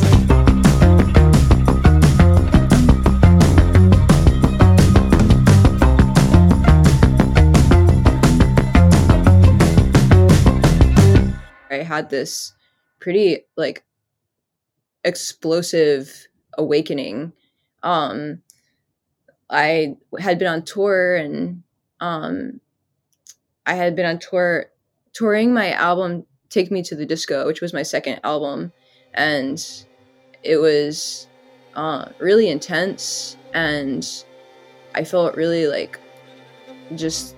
had 11.87 12.09
this 12.09 12.53
pretty 12.99 13.45
like 13.55 13.83
explosive 15.03 16.27
awakening. 16.57 17.33
Um, 17.83 18.41
I 19.49 19.95
had 20.19 20.39
been 20.39 20.47
on 20.47 20.63
tour 20.63 21.15
and 21.15 21.63
um, 21.99 22.59
I 23.65 23.75
had 23.75 23.95
been 23.95 24.05
on 24.05 24.19
tour 24.19 24.67
touring 25.13 25.53
my 25.53 25.71
album 25.71 26.25
Take 26.49 26.71
Me 26.71 26.83
to 26.83 26.95
the 26.95 27.05
Disco, 27.05 27.45
which 27.45 27.61
was 27.61 27.73
my 27.73 27.83
second 27.83 28.19
album, 28.23 28.71
and 29.13 29.63
it 30.43 30.57
was 30.57 31.27
uh, 31.75 32.09
really 32.19 32.49
intense 32.49 33.37
and 33.53 34.23
I 34.93 35.03
felt 35.03 35.35
really 35.35 35.67
like 35.67 35.99
just 36.95 37.35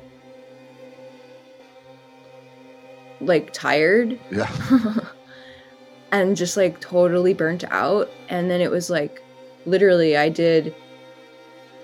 like 3.21 3.53
tired. 3.53 4.19
Yeah. 4.31 4.49
and 6.11 6.35
just 6.35 6.57
like 6.57 6.79
totally 6.79 7.33
burnt 7.33 7.63
out. 7.65 8.09
And 8.29 8.49
then 8.49 8.61
it 8.61 8.71
was 8.71 8.89
like 8.89 9.21
literally 9.65 10.17
I 10.17 10.29
did 10.29 10.73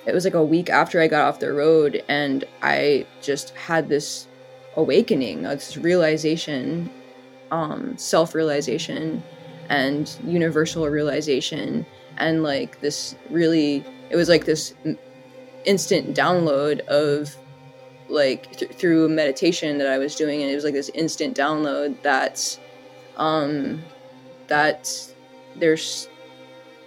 it 0.05 0.13
was 0.13 0.23
like 0.23 0.35
a 0.35 0.43
week 0.43 0.69
after 0.69 1.01
I 1.01 1.07
got 1.07 1.27
off 1.27 1.39
the 1.39 1.51
road 1.51 2.03
and 2.07 2.43
I 2.61 3.07
just 3.21 3.49
had 3.55 3.89
this 3.89 4.27
awakening, 4.75 5.43
this 5.43 5.77
realization, 5.77 6.91
um, 7.49 7.97
self-realization 7.97 9.23
and 9.69 10.15
universal 10.23 10.87
realization 10.87 11.85
and 12.17 12.43
like 12.43 12.79
this 12.81 13.15
really 13.29 13.83
it 14.09 14.15
was 14.15 14.29
like 14.29 14.45
this 14.45 14.75
instant 15.65 16.15
download 16.15 16.81
of 16.81 17.35
like 18.09 18.51
th- 18.57 18.71
through 18.71 19.09
meditation 19.09 19.77
that 19.77 19.87
I 19.87 19.97
was 19.97 20.15
doing, 20.15 20.41
and 20.41 20.51
it 20.51 20.55
was 20.55 20.63
like 20.63 20.73
this 20.73 20.89
instant 20.89 21.35
download 21.35 22.01
that, 22.03 22.59
um, 23.17 23.81
that 24.47 24.91
there's 25.55 26.07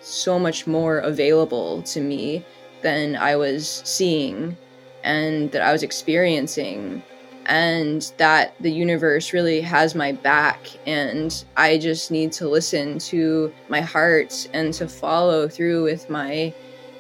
so 0.01 0.39
much 0.39 0.67
more 0.67 0.99
available 0.99 1.83
to 1.83 2.01
me 2.01 2.45
than 2.83 3.17
I 3.17 3.37
was 3.37 3.83
seeing, 3.85 4.57
and 5.05 5.51
that 5.53 5.63
I 5.63 5.73
was 5.73 5.83
experiencing, 5.83 7.03
and 7.47 8.13
that 8.19 8.55
the 8.61 8.71
universe 8.71 9.33
really 9.33 9.61
has 9.61 9.95
my 9.95 10.13
back, 10.13 10.69
and 10.87 11.45
I 11.57 11.79
just 11.79 12.11
need 12.11 12.33
to 12.33 12.49
listen 12.49 12.99
to 13.01 13.53
my 13.69 13.81
heart 13.81 14.49
and 14.53 14.73
to 14.75 14.89
follow 14.89 15.49
through 15.49 15.85
with 15.85 16.09
my 16.09 16.55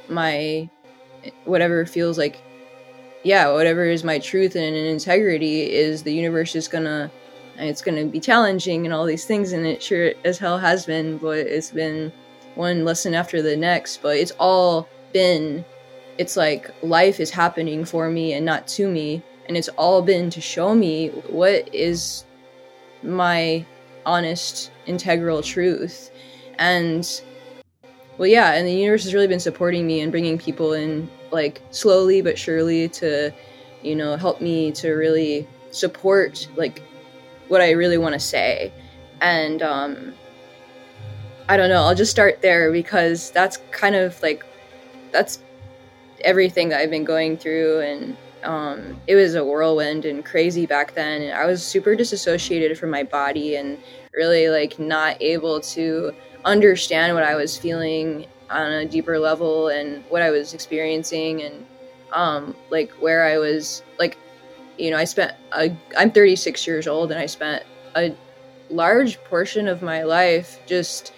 my 0.08 0.68
whatever 1.44 1.84
feels 1.84 2.16
like 2.18 2.40
yeah, 3.22 3.52
whatever 3.52 3.84
is 3.84 4.04
my 4.04 4.18
truth 4.18 4.54
and 4.56 4.76
integrity 4.76 5.72
is 5.72 6.02
the 6.02 6.12
universe 6.12 6.54
is 6.54 6.68
gonna 6.68 7.10
it's 7.56 7.82
gonna 7.82 8.04
be 8.06 8.20
challenging 8.20 8.84
and 8.84 8.94
all 8.94 9.04
these 9.04 9.24
things 9.24 9.52
and 9.52 9.66
it 9.66 9.82
sure 9.82 10.12
as 10.24 10.38
hell 10.38 10.58
has 10.58 10.86
been, 10.86 11.18
but 11.18 11.38
it's 11.38 11.70
been 11.70 12.12
one 12.54 12.84
lesson 12.84 13.14
after 13.14 13.42
the 13.42 13.56
next, 13.56 14.02
but 14.02 14.16
it's 14.16 14.32
all 14.38 14.88
been 15.12 15.64
it's 16.18 16.36
like 16.36 16.70
life 16.82 17.20
is 17.20 17.30
happening 17.30 17.84
for 17.84 18.10
me 18.10 18.32
and 18.32 18.44
not 18.44 18.66
to 18.66 18.88
me 18.88 19.22
and 19.46 19.56
it's 19.56 19.68
all 19.70 20.02
been 20.02 20.28
to 20.30 20.40
show 20.40 20.74
me 20.74 21.08
what 21.28 21.72
is 21.74 22.24
my 23.02 23.64
honest 24.04 24.70
integral 24.86 25.42
truth 25.42 26.10
and 26.58 27.22
well 28.18 28.28
yeah 28.28 28.52
and 28.52 28.66
the 28.66 28.72
universe 28.72 29.04
has 29.04 29.14
really 29.14 29.26
been 29.26 29.40
supporting 29.40 29.86
me 29.86 30.00
and 30.00 30.12
bringing 30.12 30.36
people 30.36 30.72
in 30.72 31.08
like 31.30 31.62
slowly 31.70 32.20
but 32.20 32.38
surely 32.38 32.88
to 32.88 33.32
you 33.82 33.94
know 33.94 34.16
help 34.16 34.40
me 34.40 34.72
to 34.72 34.90
really 34.90 35.46
support 35.70 36.48
like 36.56 36.82
what 37.48 37.60
i 37.60 37.70
really 37.70 37.98
want 37.98 38.12
to 38.12 38.20
say. 38.20 38.72
And 39.20 39.62
um 39.62 40.14
i 41.48 41.56
don't 41.56 41.70
know 41.70 41.82
i'll 41.82 41.94
just 41.94 42.10
start 42.10 42.42
there 42.42 42.70
because 42.70 43.30
that's 43.30 43.56
kind 43.70 43.94
of 43.96 44.20
like 44.22 44.44
that's 45.12 45.40
everything 46.22 46.68
that 46.68 46.80
i've 46.80 46.90
been 46.90 47.04
going 47.04 47.36
through. 47.36 47.80
And 47.80 48.16
um, 48.44 49.00
it 49.08 49.16
was 49.16 49.34
a 49.34 49.44
whirlwind 49.44 50.04
and 50.04 50.24
crazy 50.24 50.64
back 50.64 50.94
then. 50.94 51.22
And 51.22 51.32
i 51.32 51.44
was 51.46 51.64
super 51.64 51.96
disassociated 51.96 52.78
from 52.78 52.90
my 52.90 53.02
body 53.02 53.56
and 53.56 53.78
really 54.14 54.48
like 54.48 54.78
not 54.78 55.20
able 55.20 55.60
to 55.60 56.12
understand 56.48 57.14
what 57.14 57.22
i 57.22 57.34
was 57.34 57.58
feeling 57.58 58.26
on 58.50 58.72
a 58.72 58.84
deeper 58.86 59.18
level 59.18 59.68
and 59.68 60.02
what 60.08 60.22
i 60.22 60.30
was 60.30 60.54
experiencing 60.54 61.42
and 61.42 61.66
um, 62.12 62.56
like 62.70 62.90
where 62.92 63.26
i 63.26 63.36
was 63.36 63.82
like 63.98 64.16
you 64.78 64.90
know 64.90 64.96
i 64.96 65.04
spent 65.04 65.34
a, 65.52 65.76
i'm 65.98 66.10
36 66.10 66.66
years 66.66 66.86
old 66.88 67.10
and 67.10 67.20
i 67.20 67.26
spent 67.26 67.62
a 67.96 68.16
large 68.70 69.22
portion 69.24 69.68
of 69.68 69.82
my 69.82 70.02
life 70.02 70.58
just 70.66 71.12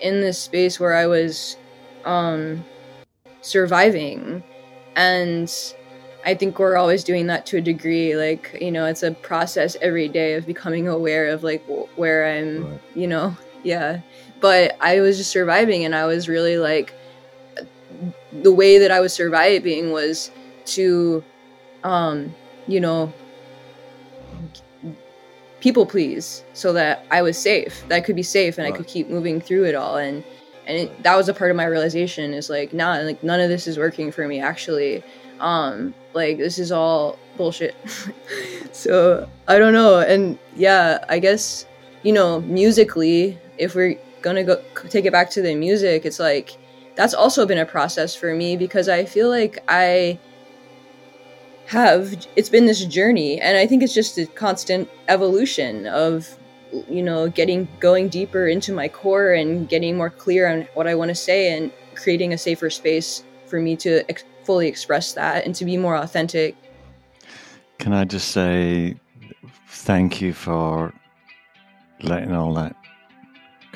in 0.00 0.20
this 0.20 0.38
space 0.38 0.80
where 0.80 0.94
i 0.94 1.06
was 1.06 1.56
um, 2.04 2.64
surviving 3.40 4.42
and 4.96 5.74
I 6.24 6.34
think 6.34 6.58
we're 6.58 6.76
always 6.76 7.02
doing 7.02 7.26
that 7.26 7.46
to 7.46 7.56
a 7.56 7.60
degree. 7.60 8.16
Like, 8.16 8.56
you 8.60 8.70
know, 8.70 8.86
it's 8.86 9.02
a 9.02 9.10
process 9.10 9.76
every 9.82 10.08
day 10.08 10.34
of 10.34 10.46
becoming 10.46 10.86
aware 10.86 11.28
of 11.28 11.42
like 11.42 11.64
where 11.96 12.26
I'm, 12.26 12.64
right. 12.64 12.80
you 12.94 13.06
know, 13.08 13.36
yeah. 13.62 14.00
But 14.40 14.76
I 14.80 15.00
was 15.00 15.16
just 15.16 15.30
surviving 15.30 15.84
and 15.84 15.94
I 15.94 16.06
was 16.06 16.28
really 16.28 16.58
like, 16.58 16.94
the 18.32 18.52
way 18.52 18.78
that 18.78 18.90
I 18.90 19.00
was 19.00 19.12
surviving 19.12 19.92
was 19.92 20.30
to, 20.66 21.22
um, 21.84 22.34
you 22.66 22.80
know, 22.80 23.12
people 25.60 25.86
please 25.86 26.42
so 26.54 26.72
that 26.72 27.06
I 27.10 27.22
was 27.22 27.38
safe, 27.38 27.84
that 27.88 27.96
I 27.96 28.00
could 28.00 28.16
be 28.16 28.22
safe 28.22 28.58
and 28.58 28.64
right. 28.64 28.74
I 28.74 28.76
could 28.76 28.88
keep 28.88 29.08
moving 29.08 29.40
through 29.40 29.64
it 29.64 29.74
all. 29.74 29.96
And, 29.96 30.24
and 30.66 30.78
it, 30.78 31.02
that 31.02 31.16
was 31.16 31.28
a 31.28 31.34
part 31.34 31.50
of 31.50 31.56
my 31.56 31.64
realization 31.66 32.34
is 32.34 32.50
like, 32.50 32.72
nah, 32.72 32.94
like 32.96 33.22
none 33.22 33.40
of 33.40 33.48
this 33.48 33.66
is 33.66 33.78
working 33.78 34.10
for 34.10 34.26
me 34.26 34.40
actually 34.40 35.04
um 35.42 35.92
like 36.14 36.38
this 36.38 36.58
is 36.58 36.72
all 36.72 37.18
bullshit 37.36 37.74
so 38.72 39.28
i 39.48 39.58
don't 39.58 39.72
know 39.72 39.98
and 39.98 40.38
yeah 40.56 41.04
i 41.08 41.18
guess 41.18 41.66
you 42.02 42.12
know 42.12 42.40
musically 42.42 43.36
if 43.58 43.74
we're 43.74 43.98
gonna 44.22 44.44
go 44.44 44.62
take 44.88 45.04
it 45.04 45.12
back 45.12 45.30
to 45.30 45.42
the 45.42 45.54
music 45.54 46.04
it's 46.04 46.18
like 46.18 46.56
that's 46.94 47.14
also 47.14 47.46
been 47.46 47.58
a 47.58 47.66
process 47.66 48.14
for 48.14 48.34
me 48.34 48.56
because 48.56 48.88
i 48.88 49.04
feel 49.04 49.28
like 49.28 49.58
i 49.68 50.18
have 51.66 52.14
it's 52.36 52.48
been 52.48 52.66
this 52.66 52.84
journey 52.84 53.40
and 53.40 53.56
i 53.56 53.66
think 53.66 53.82
it's 53.82 53.94
just 53.94 54.18
a 54.18 54.26
constant 54.26 54.88
evolution 55.08 55.86
of 55.86 56.36
you 56.88 57.02
know 57.02 57.28
getting 57.28 57.68
going 57.80 58.08
deeper 58.08 58.46
into 58.46 58.72
my 58.72 58.88
core 58.88 59.32
and 59.32 59.68
getting 59.68 59.96
more 59.96 60.10
clear 60.10 60.48
on 60.48 60.62
what 60.74 60.86
i 60.86 60.94
want 60.94 61.08
to 61.08 61.14
say 61.14 61.56
and 61.56 61.72
creating 61.94 62.32
a 62.32 62.38
safer 62.38 62.70
space 62.70 63.24
for 63.46 63.60
me 63.60 63.76
to 63.76 64.02
ex- 64.08 64.24
fully 64.44 64.66
express 64.66 65.12
that 65.12 65.44
and 65.44 65.54
to 65.54 65.64
be 65.64 65.76
more 65.76 65.96
authentic. 65.96 66.56
Can 67.78 67.92
I 67.92 68.04
just 68.04 68.28
say 68.28 68.96
thank 69.68 70.20
you 70.20 70.32
for 70.32 70.92
letting 72.00 72.32
all 72.32 72.54
that 72.54 72.76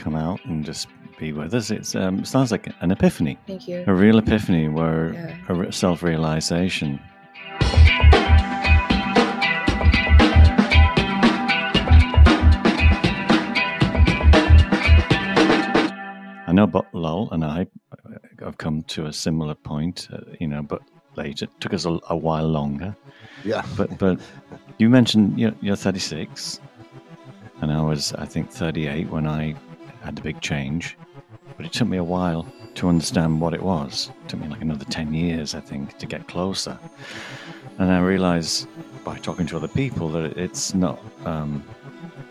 come 0.06 0.14
out 0.14 0.38
and 0.44 0.64
just 0.64 0.86
be 1.18 1.32
with 1.32 1.52
us. 1.52 1.72
It's 1.72 1.96
um, 1.96 2.20
it 2.20 2.28
sounds 2.28 2.52
like 2.52 2.72
an 2.80 2.92
epiphany. 2.92 3.36
Thank 3.48 3.66
you. 3.66 3.82
A 3.88 3.92
real 3.92 4.18
epiphany, 4.18 4.68
where 4.68 5.12
yeah. 5.12 5.62
a 5.64 5.72
self 5.72 6.04
realization. 6.04 7.00
I 16.48 16.52
know, 16.52 16.68
but 16.68 16.86
Lol 16.94 17.28
and 17.32 17.44
I 17.44 17.66
have 18.38 18.58
come 18.58 18.84
to 18.84 19.06
a 19.06 19.12
similar 19.12 19.56
point, 19.56 20.06
uh, 20.12 20.18
you 20.38 20.46
know, 20.46 20.62
but 20.62 20.82
later. 21.16 21.46
It 21.46 21.60
took 21.60 21.74
us 21.74 21.84
a, 21.84 21.98
a, 22.10 22.16
while 22.16 22.46
longer. 22.46 22.94
Yeah. 23.44 23.66
But 23.76 23.98
but 23.98 24.20
you 24.78 24.88
mentioned 24.88 25.36
you're, 25.36 25.56
you're 25.60 25.74
36, 25.74 26.60
and 27.60 27.72
I 27.72 27.80
was 27.82 28.12
I 28.12 28.26
think 28.26 28.52
38 28.52 29.10
when 29.10 29.26
I 29.26 29.56
had 30.06 30.16
the 30.16 30.22
big 30.22 30.40
change. 30.40 30.96
But 31.56 31.66
it 31.66 31.72
took 31.72 31.88
me 31.88 31.96
a 31.96 32.04
while 32.04 32.46
to 32.76 32.88
understand 32.88 33.40
what 33.40 33.52
it 33.54 33.62
was. 33.62 34.10
It 34.22 34.28
took 34.28 34.40
me 34.40 34.48
like 34.48 34.62
another 34.62 34.84
10 34.84 35.12
years, 35.12 35.54
I 35.54 35.60
think, 35.60 35.98
to 35.98 36.06
get 36.06 36.28
closer. 36.28 36.78
And 37.78 37.90
I 37.92 38.00
realized 38.00 38.68
by 39.04 39.18
talking 39.18 39.46
to 39.46 39.56
other 39.56 39.68
people 39.68 40.08
that 40.10 40.36
it's 40.38 40.74
not. 40.74 40.98
Um, 41.24 41.64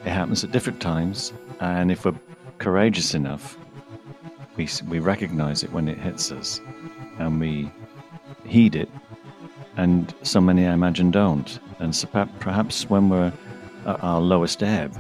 it 0.06 0.10
happens 0.12 0.44
at 0.44 0.52
different 0.52 0.82
times, 0.82 1.34
and 1.60 1.92
if 1.92 2.06
we're 2.06 2.16
courageous 2.60 3.14
enough, 3.14 3.58
we, 4.56 4.70
we 4.88 5.00
recognize 5.00 5.64
it 5.64 5.72
when 5.72 5.88
it 5.88 5.98
hits 5.98 6.32
us 6.32 6.62
and 7.20 7.40
we 7.40 7.72
heed 8.46 8.76
it. 8.76 8.90
And 9.78 10.14
so 10.22 10.40
many, 10.40 10.66
I 10.66 10.74
imagine, 10.74 11.12
don't. 11.12 11.60
And 11.80 11.96
so 11.96 12.08
perhaps 12.40 12.90
when 12.90 13.10
we're 13.10 13.34
at 13.86 14.04
our 14.04 14.22
lowest 14.22 14.64
ebb, 14.64 14.96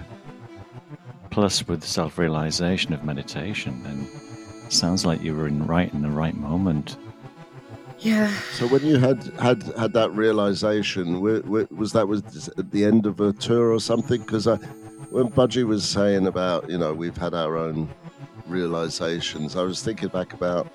plus 1.36 1.68
with 1.68 1.84
self 1.84 2.18
realization 2.18 2.94
of 2.94 3.04
meditation, 3.04 3.84
then 3.84 4.08
sounds 4.70 5.06
like 5.06 5.22
you 5.22 5.36
were 5.36 5.50
in 5.50 5.68
right 5.68 5.94
in 5.94 6.02
the 6.02 6.10
right 6.10 6.38
moment. 6.38 6.96
Yeah. 8.00 8.34
So 8.54 8.68
when 8.68 8.86
you 8.86 8.96
had 8.96 9.22
had 9.38 9.62
had 9.78 9.92
that 9.92 10.12
realization, 10.12 11.20
was 11.20 11.92
that 11.92 12.08
was 12.08 12.48
at 12.58 12.72
the 12.72 12.86
end 12.86 13.06
of 13.06 13.20
a 13.20 13.34
tour 13.34 13.74
or 13.74 13.82
something? 13.82 14.22
Because 14.22 14.48
i 14.48 14.56
when 15.16 15.28
Budgie 15.28 15.66
was 15.66 15.84
saying 15.84 16.26
about 16.26 16.70
you 16.70 16.78
know 16.78 16.94
we've 16.94 17.18
had 17.18 17.34
our 17.34 17.58
own 17.58 17.90
realizations. 18.48 19.58
I 19.58 19.64
was 19.64 19.84
thinking 19.84 20.08
back 20.08 20.32
about 20.32 20.72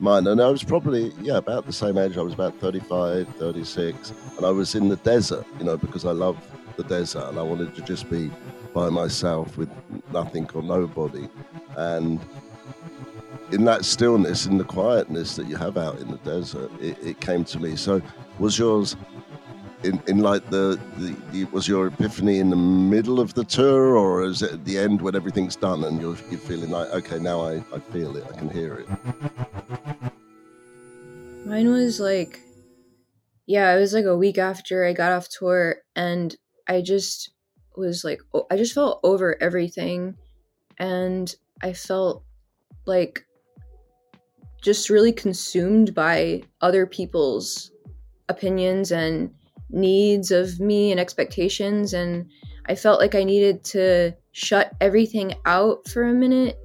mine, 0.00 0.26
and 0.26 0.40
I 0.40 0.48
was 0.48 0.64
probably, 0.64 1.12
yeah, 1.20 1.36
about 1.36 1.66
the 1.66 1.72
same 1.72 1.98
age. 1.98 2.16
I 2.16 2.22
was 2.22 2.34
about 2.34 2.58
35, 2.58 3.28
36, 3.36 4.12
and 4.38 4.44
I 4.44 4.50
was 4.50 4.74
in 4.74 4.88
the 4.88 4.96
desert, 4.96 5.46
you 5.58 5.64
know, 5.64 5.76
because 5.76 6.04
I 6.04 6.10
love 6.12 6.36
the 6.76 6.84
desert 6.84 7.28
and 7.28 7.38
I 7.38 7.42
wanted 7.42 7.74
to 7.76 7.82
just 7.82 8.10
be 8.10 8.30
by 8.74 8.90
myself 8.90 9.56
with 9.56 9.70
nothing 10.12 10.48
or 10.52 10.62
nobody. 10.62 11.28
And 11.76 12.20
in 13.52 13.64
that 13.64 13.84
stillness, 13.84 14.46
in 14.46 14.58
the 14.58 14.64
quietness 14.64 15.36
that 15.36 15.46
you 15.46 15.56
have 15.56 15.78
out 15.78 15.98
in 16.00 16.10
the 16.10 16.18
desert, 16.18 16.70
it, 16.80 16.98
it 17.02 17.20
came 17.20 17.44
to 17.46 17.60
me. 17.60 17.76
So, 17.76 18.02
was 18.38 18.58
yours 18.58 18.96
in, 19.84 20.02
in 20.08 20.18
like 20.18 20.48
the, 20.50 20.80
the, 20.96 21.16
the, 21.30 21.44
was 21.46 21.68
your 21.68 21.86
epiphany 21.86 22.38
in 22.38 22.50
the 22.50 22.56
middle 22.56 23.20
of 23.20 23.34
the 23.34 23.44
tour 23.44 23.96
or 23.96 24.24
is 24.24 24.42
it 24.42 24.52
at 24.52 24.64
the 24.64 24.78
end 24.78 25.02
when 25.02 25.14
everything's 25.14 25.56
done 25.56 25.84
and 25.84 26.00
you're, 26.00 26.16
you're 26.30 26.40
feeling 26.40 26.70
like 26.70 26.88
okay 26.90 27.18
now 27.18 27.42
I, 27.42 27.56
I 27.72 27.78
feel 27.92 28.16
it 28.16 28.24
I 28.28 28.36
can 28.36 28.48
hear 28.48 28.74
it 28.76 28.88
mine 31.44 31.68
was 31.68 32.00
like 32.00 32.40
yeah 33.46 33.74
it 33.74 33.78
was 33.78 33.92
like 33.92 34.06
a 34.06 34.16
week 34.16 34.38
after 34.38 34.84
I 34.84 34.94
got 34.94 35.12
off 35.12 35.28
tour 35.28 35.76
and 35.94 36.34
I 36.66 36.80
just 36.80 37.33
was 37.76 38.04
like 38.04 38.20
I 38.50 38.56
just 38.56 38.74
felt 38.74 39.00
over 39.02 39.40
everything 39.42 40.16
and 40.78 41.34
I 41.62 41.72
felt 41.72 42.24
like 42.86 43.26
just 44.62 44.90
really 44.90 45.12
consumed 45.12 45.94
by 45.94 46.42
other 46.60 46.86
people's 46.86 47.70
opinions 48.28 48.92
and 48.92 49.30
needs 49.70 50.30
of 50.30 50.60
me 50.60 50.90
and 50.90 51.00
expectations 51.00 51.92
and 51.92 52.30
I 52.66 52.74
felt 52.74 53.00
like 53.00 53.14
I 53.14 53.24
needed 53.24 53.62
to 53.64 54.14
shut 54.32 54.72
everything 54.80 55.34
out 55.44 55.86
for 55.88 56.04
a 56.04 56.12
minute 56.12 56.58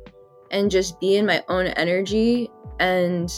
and 0.52 0.72
just 0.72 1.00
be 1.00 1.18
in 1.18 1.26
my 1.26 1.44
own 1.50 1.68
energy 1.68 2.50
and 2.80 3.32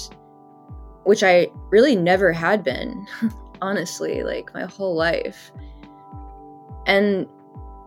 which 1.04 1.24
I 1.24 1.48
really 1.70 1.96
never 1.96 2.32
had 2.32 2.64
been 2.64 3.06
honestly 3.62 4.24
like 4.24 4.54
my 4.54 4.64
whole 4.66 4.96
life. 4.96 5.52
And 6.86 7.28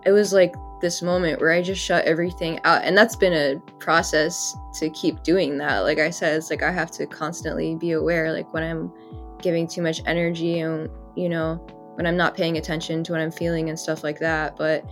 it 0.05 0.13
was 0.13 0.33
like 0.33 0.55
this 0.81 1.03
moment 1.03 1.41
where 1.41 1.53
I 1.53 1.63
just 1.63 1.83
shut 1.83 2.05
everything 2.05 2.61
out 2.65 2.85
and 2.85 2.97
that's 2.97 3.17
been 3.17 3.33
a 3.33 3.59
process 3.79 4.57
to 4.75 4.91
keep 4.91 5.23
doing 5.23 5.57
that 5.59 5.81
like 5.81 5.99
I 5.99 6.11
said 6.11 6.37
it's 6.37 6.51
like 6.51 6.63
I 6.63 6.71
have 6.71 6.91
to 6.93 7.07
constantly 7.07 7.75
be 7.75 7.93
aware 7.93 8.33
like 8.33 8.53
when 8.53 8.63
I'm 8.63 8.93
giving 9.41 9.67
too 9.67 9.83
much 9.83 10.03
energy 10.07 10.61
and 10.61 10.91
you 11.17 11.29
know, 11.29 11.55
when 11.95 12.07
I'm 12.07 12.17
not 12.17 12.37
paying 12.37 12.57
attention 12.57 13.05
to 13.05 13.13
what 13.13 13.21
I'm 13.21 13.31
feeling 13.31 13.69
and 13.69 13.79
stuff 13.79 14.03
like 14.03 14.19
that. 14.21 14.57
But 14.57 14.85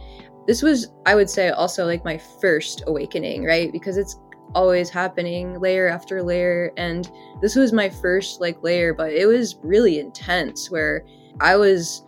this 0.47 0.63
was, 0.63 0.93
I 1.07 1.15
would 1.15 1.31
say, 1.31 1.51
also 1.51 1.87
like 1.87 2.05
my 2.05 2.19
first 2.19 2.83
awakening, 2.87 3.45
right? 3.45 3.73
Because 3.73 3.97
it's 3.97 4.19
always 4.55 4.91
happening 4.91 5.59
layer 5.61 5.89
after 5.89 6.23
layer 6.23 6.73
and 6.77 7.11
this 7.41 7.57
was 7.57 7.73
my 7.73 7.89
first 7.89 8.39
like 8.39 8.63
layer 8.63 8.93
but 8.93 9.11
it 9.11 9.25
was 9.25 9.57
really 9.63 9.99
intense 9.99 10.71
where 10.71 11.07
i 11.41 11.57
was 11.57 12.05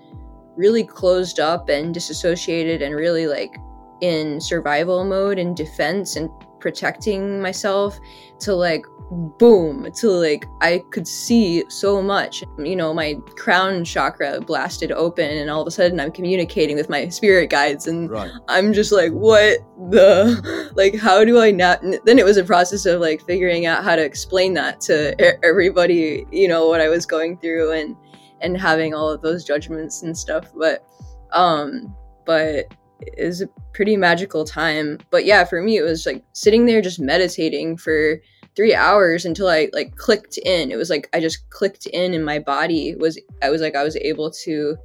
really 0.56 0.84
closed 0.84 1.40
up 1.40 1.68
and 1.68 1.92
disassociated 1.94 2.82
and 2.82 2.94
really 2.94 3.26
like 3.26 3.56
in 4.00 4.40
survival 4.40 5.04
mode 5.04 5.38
and 5.38 5.56
defense 5.56 6.16
and 6.16 6.28
protecting 6.60 7.40
myself 7.40 7.98
to 8.40 8.54
like 8.54 8.84
boom 9.10 9.90
to 9.92 10.08
like 10.10 10.46
I 10.60 10.82
could 10.90 11.06
see 11.06 11.64
so 11.68 12.02
much. 12.02 12.42
You 12.58 12.76
know, 12.76 12.94
my 12.94 13.14
crown 13.36 13.84
chakra 13.84 14.40
blasted 14.40 14.92
open 14.92 15.30
and 15.30 15.50
all 15.50 15.60
of 15.60 15.68
a 15.68 15.70
sudden 15.70 16.00
I'm 16.00 16.10
communicating 16.10 16.76
with 16.76 16.88
my 16.88 17.08
spirit 17.08 17.50
guides 17.50 17.86
and 17.86 18.10
right. 18.10 18.30
I'm 18.48 18.72
just 18.72 18.92
like 18.92 19.12
what 19.12 19.58
the 19.90 20.70
like 20.74 20.96
how 20.96 21.24
do 21.24 21.40
I 21.40 21.50
not 21.50 21.82
then 22.04 22.18
it 22.18 22.24
was 22.24 22.36
a 22.36 22.44
process 22.44 22.86
of 22.86 23.00
like 23.00 23.24
figuring 23.24 23.66
out 23.66 23.84
how 23.84 23.96
to 23.96 24.04
explain 24.04 24.54
that 24.54 24.80
to 24.82 25.44
everybody, 25.44 26.26
you 26.30 26.48
know, 26.48 26.68
what 26.68 26.80
I 26.80 26.88
was 26.88 27.06
going 27.06 27.38
through 27.38 27.72
and 27.72 27.96
and 28.44 28.56
having 28.56 28.94
all 28.94 29.08
of 29.10 29.22
those 29.22 29.44
judgments 29.44 30.02
and 30.02 30.16
stuff, 30.16 30.50
but 30.54 30.84
um 31.32 31.94
but 32.26 32.66
it 33.00 33.26
was 33.26 33.42
a 33.42 33.48
pretty 33.72 33.96
magical 33.96 34.44
time. 34.44 34.98
But 35.10 35.24
yeah, 35.24 35.44
for 35.44 35.60
me, 35.60 35.76
it 35.76 35.82
was 35.82 36.06
like 36.06 36.24
sitting 36.32 36.66
there 36.66 36.80
just 36.80 37.00
meditating 37.00 37.76
for 37.76 38.20
three 38.56 38.74
hours 38.74 39.24
until 39.24 39.48
I 39.48 39.68
like 39.72 39.96
clicked 39.96 40.38
in. 40.38 40.70
It 40.70 40.76
was 40.76 40.90
like 40.90 41.08
I 41.12 41.20
just 41.20 41.50
clicked 41.50 41.86
in, 41.86 42.14
and 42.14 42.24
my 42.24 42.38
body 42.38 42.94
was. 42.94 43.18
I 43.42 43.50
was 43.50 43.60
like 43.60 43.74
I 43.74 43.82
was 43.82 43.96
able 43.96 44.30
to 44.44 44.76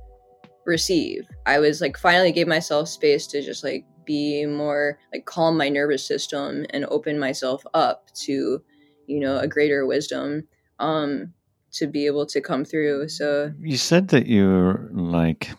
receive. 0.65 1.27
I 1.45 1.59
was 1.59 1.81
like 1.81 1.97
finally 1.97 2.31
gave 2.31 2.47
myself 2.47 2.89
space 2.89 3.27
to 3.27 3.41
just 3.41 3.63
like 3.63 3.85
be 4.05 4.45
more 4.45 4.97
like 5.13 5.25
calm 5.25 5.57
my 5.57 5.69
nervous 5.69 6.05
system 6.05 6.65
and 6.71 6.85
open 6.85 7.19
myself 7.19 7.63
up 7.73 8.07
to 8.13 8.61
you 9.07 9.19
know 9.19 9.37
a 9.37 9.47
greater 9.47 9.85
wisdom 9.85 10.47
um 10.79 11.33
to 11.71 11.87
be 11.87 12.05
able 12.05 12.25
to 12.25 12.41
come 12.41 12.65
through 12.65 13.07
so 13.07 13.51
you 13.59 13.77
said 13.77 14.09
that 14.09 14.27
you're 14.27 14.89
like 14.91 15.49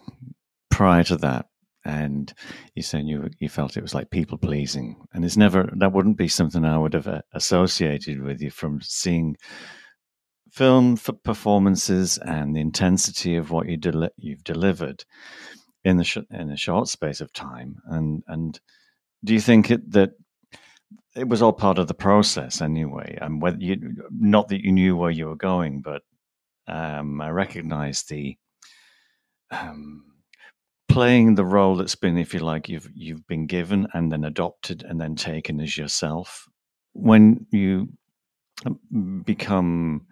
prior 0.71 1.05
to 1.05 1.17
that 1.17 1.47
and 1.85 2.33
you 2.75 2.83
said 2.83 3.07
you 3.07 3.29
you 3.39 3.49
felt 3.49 3.77
it 3.77 3.83
was 3.83 3.95
like 3.95 4.11
people 4.11 4.39
pleasing, 4.39 4.97
and 5.13 5.25
it's 5.25 5.37
never 5.37 5.71
that 5.79 5.93
wouldn't 5.93 6.19
be 6.19 6.29
something 6.29 6.65
I 6.65 6.79
would 6.79 6.95
have 6.95 7.09
uh, 7.09 7.23
associated 7.33 8.21
with 8.21 8.41
you 8.41 8.51
from 8.51 8.81
seeing 8.83 9.37
film 10.53 10.97
performances 11.25 12.19
and 12.19 12.55
the 12.55 12.61
intensity 12.61 13.37
of 13.37 13.51
what 13.51 13.69
you 13.69 13.77
del- 13.77 14.11
you've 14.17 14.45
delivered 14.45 15.05
in 15.85 15.97
the 15.97 16.05
sh- 16.05 16.19
in 16.31 16.51
a 16.51 16.57
short 16.57 16.89
space 16.89 17.21
of 17.21 17.33
time. 17.33 17.77
And 17.87 18.23
and 18.27 18.61
do 19.25 19.33
you 19.33 19.41
think 19.41 19.71
it, 19.71 19.91
that 19.93 20.11
it 21.17 21.29
was 21.29 21.43
all 21.43 21.53
part 21.53 21.79
of 21.79 21.89
the 21.89 21.95
process 21.95 22.61
anyway? 22.61 23.19
And 23.21 23.43
whether 23.43 23.59
you 23.59 23.97
not 24.11 24.49
that 24.49 24.65
you 24.65 24.73
knew 24.73 24.97
where 24.97 25.11
you 25.11 25.27
were 25.27 25.37
going, 25.37 25.83
but 25.83 26.03
um, 26.67 27.21
I 27.21 27.31
recognize 27.31 28.05
the 28.05 28.37
um, 29.51 30.05
playing 30.89 31.35
the 31.35 31.45
role 31.45 31.77
that's 31.77 31.95
been, 31.95 32.19
if 32.19 32.35
you 32.35 32.41
like, 32.41 32.69
you've 32.69 32.91
you've 32.95 33.27
been 33.27 33.47
given 33.47 33.87
and 33.93 34.11
then 34.11 34.25
adopted 34.25 34.83
and 34.83 35.01
then 35.01 35.17
taken 35.17 35.61
as 35.61 35.77
yourself. 35.77 36.49
When 36.93 37.47
you 37.51 37.89
um, 38.67 39.23
become 39.25 40.07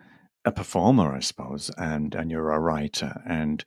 a 0.44 0.52
performer, 0.52 1.14
I 1.14 1.20
suppose, 1.20 1.70
and 1.76 2.14
and 2.14 2.30
you're 2.30 2.52
a 2.52 2.60
writer, 2.60 3.20
and 3.26 3.64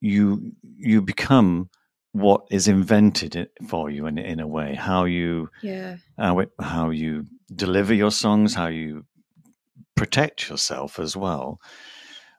you 0.00 0.52
you 0.62 1.02
become 1.02 1.70
what 2.12 2.46
is 2.50 2.68
invented 2.68 3.48
for 3.68 3.90
you 3.90 4.06
in 4.06 4.18
in 4.18 4.40
a 4.40 4.46
way. 4.46 4.74
How 4.74 5.04
you 5.04 5.50
yeah 5.62 5.96
how 6.18 6.40
it, 6.40 6.50
how 6.60 6.90
you 6.90 7.26
deliver 7.54 7.94
your 7.94 8.10
songs, 8.10 8.54
how 8.54 8.66
you 8.68 9.04
protect 9.96 10.48
yourself 10.48 10.98
as 10.98 11.16
well. 11.16 11.60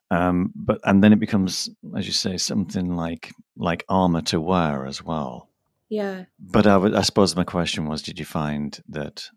Um, 0.09 0.51
but 0.55 0.79
and 0.83 1.01
then 1.01 1.13
it 1.13 1.19
becomes, 1.19 1.69
as 1.95 2.05
you 2.05 2.13
say, 2.13 2.37
something 2.37 2.95
like 2.95 3.31
like 3.55 3.85
armor 3.87 4.21
to 4.23 4.41
wear 4.41 4.85
as 4.85 5.03
well. 5.03 5.47
Yeah. 5.89 6.25
But 6.39 6.67
I, 6.67 6.77
I 6.97 7.01
suppose 7.01 7.35
my 7.35 7.45
question 7.45 7.87
was: 7.87 8.01
Did 8.01 8.19
you 8.19 8.25
find 8.25 8.77
that 8.89 9.29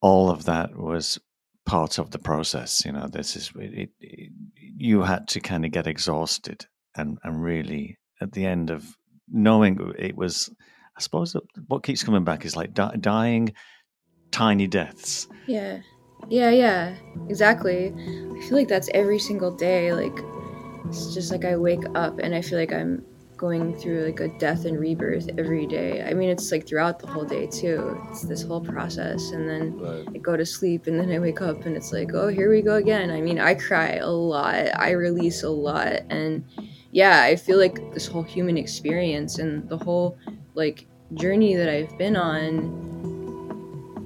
all 0.00 0.30
of 0.30 0.44
that 0.44 0.76
was 0.76 1.18
part 1.66 1.98
of 1.98 2.10
the 2.10 2.18
process? 2.18 2.84
You 2.86 2.92
know, 2.92 3.06
this 3.06 3.36
is 3.36 3.52
it, 3.56 3.90
it, 4.00 4.32
you 4.60 5.02
had 5.02 5.28
to 5.28 5.40
kind 5.40 5.66
of 5.66 5.72
get 5.72 5.86
exhausted 5.86 6.66
and 6.96 7.18
and 7.22 7.42
really 7.42 7.98
at 8.20 8.32
the 8.32 8.46
end 8.46 8.70
of 8.70 8.96
knowing 9.30 9.94
it 9.98 10.16
was. 10.16 10.50
I 10.96 11.00
suppose 11.00 11.36
what 11.68 11.84
keeps 11.84 12.02
coming 12.02 12.24
back 12.24 12.44
is 12.44 12.56
like 12.56 12.74
di- 12.74 12.96
dying 12.98 13.54
tiny 14.32 14.66
deaths. 14.66 15.28
Yeah. 15.46 15.80
Yeah, 16.28 16.50
yeah, 16.50 16.96
exactly. 17.28 17.94
I 17.94 18.40
feel 18.40 18.58
like 18.58 18.68
that's 18.68 18.90
every 18.92 19.20
single 19.20 19.52
day. 19.52 19.92
Like, 19.92 20.18
it's 20.86 21.14
just 21.14 21.30
like 21.30 21.44
I 21.44 21.56
wake 21.56 21.84
up 21.94 22.18
and 22.18 22.34
I 22.34 22.42
feel 22.42 22.58
like 22.58 22.72
I'm 22.72 23.04
going 23.36 23.74
through 23.76 24.04
like 24.04 24.20
a 24.20 24.28
death 24.38 24.64
and 24.64 24.78
rebirth 24.78 25.28
every 25.38 25.66
day. 25.66 26.02
I 26.02 26.12
mean, 26.12 26.28
it's 26.28 26.50
like 26.50 26.66
throughout 26.66 26.98
the 26.98 27.06
whole 27.06 27.24
day 27.24 27.46
too. 27.46 27.96
It's 28.10 28.22
this 28.22 28.42
whole 28.42 28.60
process. 28.60 29.30
And 29.30 29.48
then 29.48 29.78
right. 29.78 30.08
I 30.12 30.18
go 30.18 30.36
to 30.36 30.44
sleep 30.44 30.88
and 30.88 30.98
then 30.98 31.10
I 31.12 31.20
wake 31.20 31.40
up 31.40 31.64
and 31.64 31.76
it's 31.76 31.92
like, 31.92 32.10
oh, 32.14 32.28
here 32.28 32.50
we 32.50 32.62
go 32.62 32.74
again. 32.74 33.10
I 33.10 33.20
mean, 33.20 33.38
I 33.38 33.54
cry 33.54 33.94
a 33.94 34.10
lot, 34.10 34.76
I 34.76 34.90
release 34.90 35.44
a 35.44 35.50
lot. 35.50 36.00
And 36.10 36.44
yeah, 36.90 37.22
I 37.22 37.36
feel 37.36 37.58
like 37.58 37.92
this 37.92 38.06
whole 38.06 38.22
human 38.22 38.56
experience 38.56 39.38
and 39.38 39.68
the 39.68 39.76
whole 39.76 40.16
like 40.54 40.86
journey 41.14 41.54
that 41.56 41.68
I've 41.68 41.96
been 41.98 42.16
on 42.16 42.86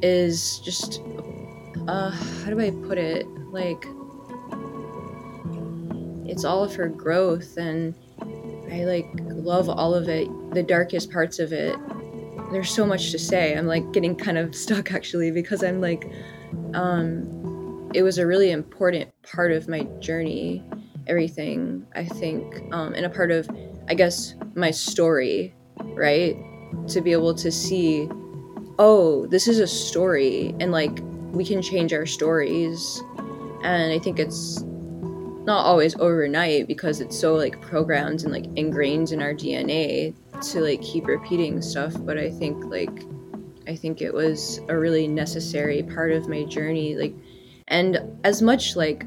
is 0.03 0.59
just 0.61 1.01
uh 1.88 2.11
how 2.11 2.51
do 2.51 2.61
i 2.61 2.71
put 2.87 2.99
it? 2.99 3.27
Like 3.53 3.85
it's 6.27 6.45
all 6.45 6.68
for 6.68 6.88
growth 6.88 7.57
and 7.59 7.95
i 8.73 8.85
like 8.85 9.07
love 9.21 9.68
all 9.68 9.92
of 9.95 10.09
it 10.09 10.29
the 10.55 10.62
darkest 10.62 11.11
parts 11.11 11.38
of 11.38 11.53
it. 11.53 11.77
There's 12.51 12.71
so 12.71 12.87
much 12.87 13.11
to 13.12 13.18
say. 13.18 13.57
I'm 13.57 13.66
like 13.66 13.92
getting 13.92 14.14
kind 14.14 14.38
of 14.38 14.55
stuck 14.64 14.92
actually 14.92 15.31
because 15.31 15.62
i'm 15.62 15.81
like 15.81 16.11
um 16.75 17.90
it 17.95 18.03
was 18.03 18.18
a 18.18 18.27
really 18.27 18.51
important 18.51 19.11
part 19.23 19.53
of 19.53 19.68
my 19.68 19.83
journey 20.01 20.64
everything 21.07 21.87
i 21.95 22.05
think 22.05 22.62
um 22.73 22.95
and 22.95 23.05
a 23.05 23.11
part 23.11 23.31
of 23.31 23.49
i 23.88 23.95
guess 23.95 24.35
my 24.55 24.71
story 24.71 25.55
right? 25.95 26.37
To 26.88 27.01
be 27.01 27.12
able 27.12 27.35
to 27.35 27.51
see 27.51 28.09
oh 28.79 29.27
this 29.27 29.47
is 29.47 29.59
a 29.59 29.67
story 29.67 30.55
and 30.61 30.73
like 30.73 30.99
we 31.33 31.45
can 31.45 31.61
change 31.62 31.93
our 31.93 32.07
stories. 32.07 33.03
And 33.62 33.93
i 33.93 33.99
think 33.99 34.19
it's 34.19 34.62
not 35.45 35.65
always 35.65 35.95
overnight 35.97 36.67
because 36.67 37.01
it's 37.01 37.19
so 37.19 37.35
like 37.35 37.61
programmed 37.61 38.23
and 38.23 38.33
like 38.33 38.47
ingrained 38.57 39.12
in 39.12 39.23
our 39.23 39.33
dna 39.33 40.15
to 40.41 40.61
like 40.61 40.81
keep 40.83 41.07
repeating 41.07 41.61
stuff 41.62 41.95
but 42.01 42.19
i 42.19 42.29
think 42.29 42.65
like 42.65 43.05
i 43.69 43.75
think 43.75 44.01
it 44.01 44.12
was 44.12 44.61
a 44.69 44.77
really 44.77 45.07
necessary 45.07 45.83
part 45.83 46.12
of 46.12 46.29
my 46.29 46.45
journey 46.45 46.97
like 46.97 47.15
and 47.69 48.01
as 48.25 48.41
much 48.43 48.75
like 48.77 49.05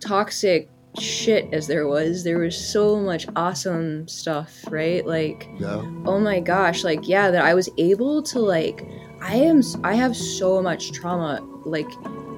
toxic 0.00 0.68
shit 1.00 1.48
as 1.52 1.66
there 1.66 1.86
was 1.86 2.24
there 2.24 2.38
was 2.38 2.56
so 2.56 3.00
much 3.00 3.26
awesome 3.36 4.06
stuff 4.08 4.64
right 4.70 5.06
like 5.06 5.48
yeah. 5.58 5.82
oh 6.06 6.18
my 6.18 6.40
gosh 6.40 6.84
like 6.84 7.06
yeah 7.06 7.30
that 7.30 7.44
i 7.44 7.54
was 7.54 7.68
able 7.78 8.22
to 8.22 8.38
like 8.38 8.86
i 9.20 9.34
am 9.34 9.60
i 9.84 9.94
have 9.94 10.16
so 10.16 10.62
much 10.62 10.92
trauma 10.92 11.40
like 11.64 11.90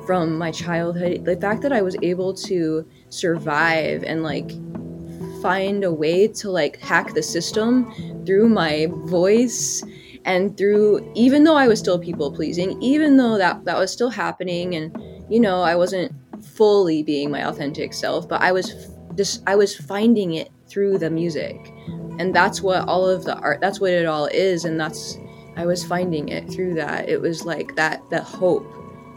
from 0.06 0.38
my 0.38 0.50
childhood 0.50 1.24
the 1.24 1.36
fact 1.36 1.62
that 1.62 1.72
i 1.72 1.82
was 1.82 1.96
able 2.02 2.32
to 2.34 2.86
survive 3.10 4.02
and 4.04 4.22
like 4.22 4.50
find 5.40 5.84
a 5.84 5.92
way 5.92 6.26
to 6.26 6.50
like 6.50 6.78
hack 6.80 7.14
the 7.14 7.22
system 7.22 7.92
through 8.26 8.48
my 8.48 8.88
voice 9.04 9.84
and 10.24 10.56
through 10.56 11.10
even 11.14 11.44
though 11.44 11.56
i 11.56 11.68
was 11.68 11.78
still 11.78 11.98
people 11.98 12.32
pleasing 12.32 12.80
even 12.82 13.16
though 13.16 13.38
that 13.38 13.64
that 13.64 13.78
was 13.78 13.92
still 13.92 14.10
happening 14.10 14.74
and 14.74 14.96
you 15.30 15.38
know 15.38 15.62
i 15.62 15.76
wasn't 15.76 16.12
fully 16.58 17.02
being 17.02 17.30
my 17.30 17.48
authentic 17.48 17.94
self 17.94 18.28
but 18.28 18.42
i 18.42 18.52
was 18.52 18.92
just 19.14 19.42
i 19.46 19.56
was 19.56 19.74
finding 19.74 20.34
it 20.34 20.50
through 20.68 20.98
the 20.98 21.08
music 21.08 21.72
and 22.18 22.34
that's 22.34 22.60
what 22.60 22.86
all 22.86 23.08
of 23.08 23.24
the 23.24 23.36
art 23.38 23.60
that's 23.60 23.80
what 23.80 23.90
it 23.90 24.04
all 24.04 24.26
is 24.26 24.64
and 24.66 24.78
that's 24.78 25.16
i 25.56 25.64
was 25.64 25.84
finding 25.84 26.28
it 26.28 26.50
through 26.50 26.74
that 26.74 27.08
it 27.08 27.20
was 27.20 27.44
like 27.44 27.74
that 27.76 28.02
that 28.10 28.24
hope 28.24 28.66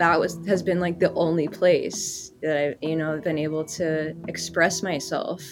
that 0.02 0.20
was 0.20 0.40
has 0.48 0.64
been 0.64 0.80
like 0.80 1.00
the 1.00 1.14
only 1.14 1.48
place 1.48 2.32
that 2.42 2.58
I've 2.58 2.76
you 2.82 2.96
know 2.96 3.22
been 3.22 3.38
able 3.38 3.64
to 3.78 4.16
express 4.28 4.82
myself. 4.82 5.44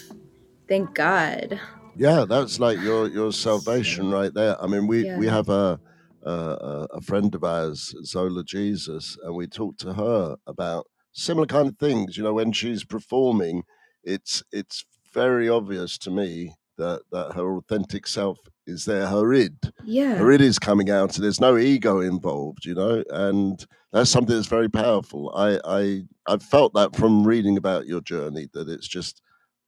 Thank 0.68 0.96
God. 0.96 1.60
Yeah, 1.96 2.26
that's 2.28 2.60
like 2.60 2.80
your 2.80 3.08
your 3.10 3.32
salvation 3.32 4.10
right 4.10 4.34
there. 4.34 4.62
I 4.62 4.66
mean, 4.66 4.88
we 4.88 5.06
yeah. 5.06 5.18
we 5.18 5.28
have 5.28 5.50
a, 5.50 5.80
a 6.24 6.88
a 6.94 7.02
friend 7.02 7.34
of 7.36 7.44
ours, 7.44 7.94
Zola 8.04 8.44
Jesus, 8.44 9.18
and 9.24 9.36
we 9.36 9.46
talked 9.46 9.80
to 9.82 9.94
her 9.94 10.38
about 10.48 10.88
similar 11.12 11.48
kind 11.48 11.68
of 11.68 11.78
things. 11.78 12.18
You 12.18 12.24
know, 12.24 12.34
when 12.34 12.52
she's 12.52 12.84
performing, 12.84 13.64
it's 14.04 14.44
it's 14.52 14.86
very 15.14 15.50
obvious 15.50 15.98
to 16.00 16.12
me 16.12 16.54
that 16.78 17.02
that 17.12 17.34
her 17.34 17.56
authentic 17.58 18.08
self 18.08 18.40
is 18.68 18.86
there, 18.86 19.08
her 19.08 19.34
id, 19.34 19.72
Yeah. 19.84 20.16
her 20.16 20.32
id 20.32 20.42
is 20.42 20.60
coming 20.60 20.90
out, 20.90 21.16
and 21.16 21.24
there's 21.24 21.42
no 21.42 21.58
ego 21.58 22.00
involved, 22.00 22.66
you 22.66 22.76
know, 22.76 23.04
and 23.10 23.66
that's 23.92 24.10
something 24.12 24.36
that's 24.36 24.48
very 24.48 24.70
powerful. 24.70 25.34
I 25.36 25.60
I 25.66 26.02
I've 26.28 26.44
felt 26.44 26.74
that 26.76 26.96
from 26.96 27.26
reading 27.26 27.58
about 27.58 27.88
your 27.88 28.02
journey 28.02 28.48
that 28.54 28.70
it's 28.70 28.88
just 28.88 29.22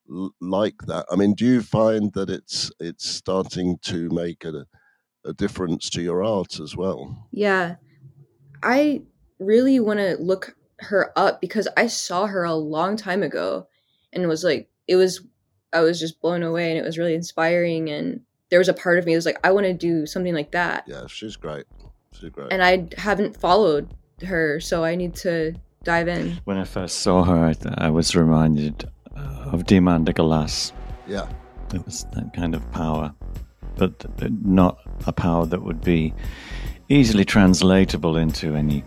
l- 0.10 0.34
like 0.40 0.76
that. 0.88 1.06
I 1.12 1.16
mean, 1.16 1.34
do 1.34 1.46
you 1.46 1.62
find 1.64 2.14
that 2.14 2.30
it's 2.30 2.72
it's 2.80 3.10
starting 3.10 3.80
to 3.84 4.10
make 4.10 4.46
a 4.46 4.66
a 5.26 5.34
difference 5.34 5.90
to 5.92 6.02
your 6.02 6.24
art 6.24 6.60
as 6.60 6.76
well? 6.78 7.28
Yeah. 7.32 7.76
I 8.64 9.04
really 9.40 9.80
want 9.80 10.00
to 10.00 10.18
look 10.20 10.56
her 10.82 11.12
up 11.18 11.42
because 11.42 11.68
I 11.78 11.88
saw 11.88 12.28
her 12.28 12.44
a 12.44 12.54
long 12.56 12.98
time 12.98 13.24
ago 13.24 13.68
and 14.14 14.28
was 14.28 14.44
like, 14.44 14.70
it 14.88 14.96
was, 14.96 15.22
I 15.74 15.82
was 15.82 16.00
just 16.00 16.20
blown 16.22 16.44
away 16.44 16.70
and 16.70 16.78
it 16.80 16.84
was 16.86 16.98
really 16.98 17.14
inspiring. 17.16 17.90
And 17.90 18.22
there 18.50 18.60
was 18.60 18.70
a 18.70 18.74
part 18.74 18.98
of 19.00 19.06
me 19.06 19.14
that 19.14 19.18
was 19.18 19.26
like, 19.26 19.40
I 19.44 19.52
want 19.52 19.66
to 19.68 19.74
do 19.74 20.06
something 20.06 20.34
like 20.34 20.52
that. 20.52 20.84
Yeah, 20.88 21.08
she's 21.08 21.36
great. 21.36 21.66
She's 22.14 22.30
great. 22.30 22.52
And 22.52 22.62
I 22.64 22.88
haven't 22.98 23.38
followed 23.38 23.94
her, 24.26 24.60
so 24.60 24.84
I 24.84 24.96
need 24.96 25.16
to 25.18 25.54
dive 25.84 26.08
in. 26.08 26.40
When 26.44 26.58
I 26.58 26.64
first 26.66 27.00
saw 27.00 27.24
her, 27.24 27.46
I, 27.46 27.54
th- 27.54 27.76
I 27.78 27.90
was 27.90 28.16
reminded 28.16 28.90
uh, 29.16 29.50
of 29.52 29.64
Diamanda 29.64 30.10
Galás. 30.14 30.72
yeah, 31.08 31.28
It 31.74 31.84
was 31.86 32.06
that 32.14 32.34
kind 32.34 32.54
of 32.54 32.70
power, 32.72 33.14
but 33.78 33.98
th- 34.18 34.32
not 34.44 34.78
a 35.08 35.12
power 35.14 35.46
that 35.46 35.62
would 35.64 35.82
be 35.82 36.14
easily 36.90 37.24
translatable 37.26 38.18
into 38.18 38.56
any 38.56 38.84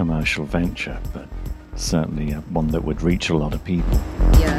commercial 0.00 0.46
venture, 0.46 0.98
but 1.12 1.28
certainly 1.76 2.32
uh, 2.32 2.40
one 2.52 2.68
that 2.68 2.82
would 2.82 3.02
reach 3.02 3.28
a 3.28 3.36
lot 3.36 3.52
of 3.52 3.62
people. 3.66 4.00
Yeah. 4.40 4.58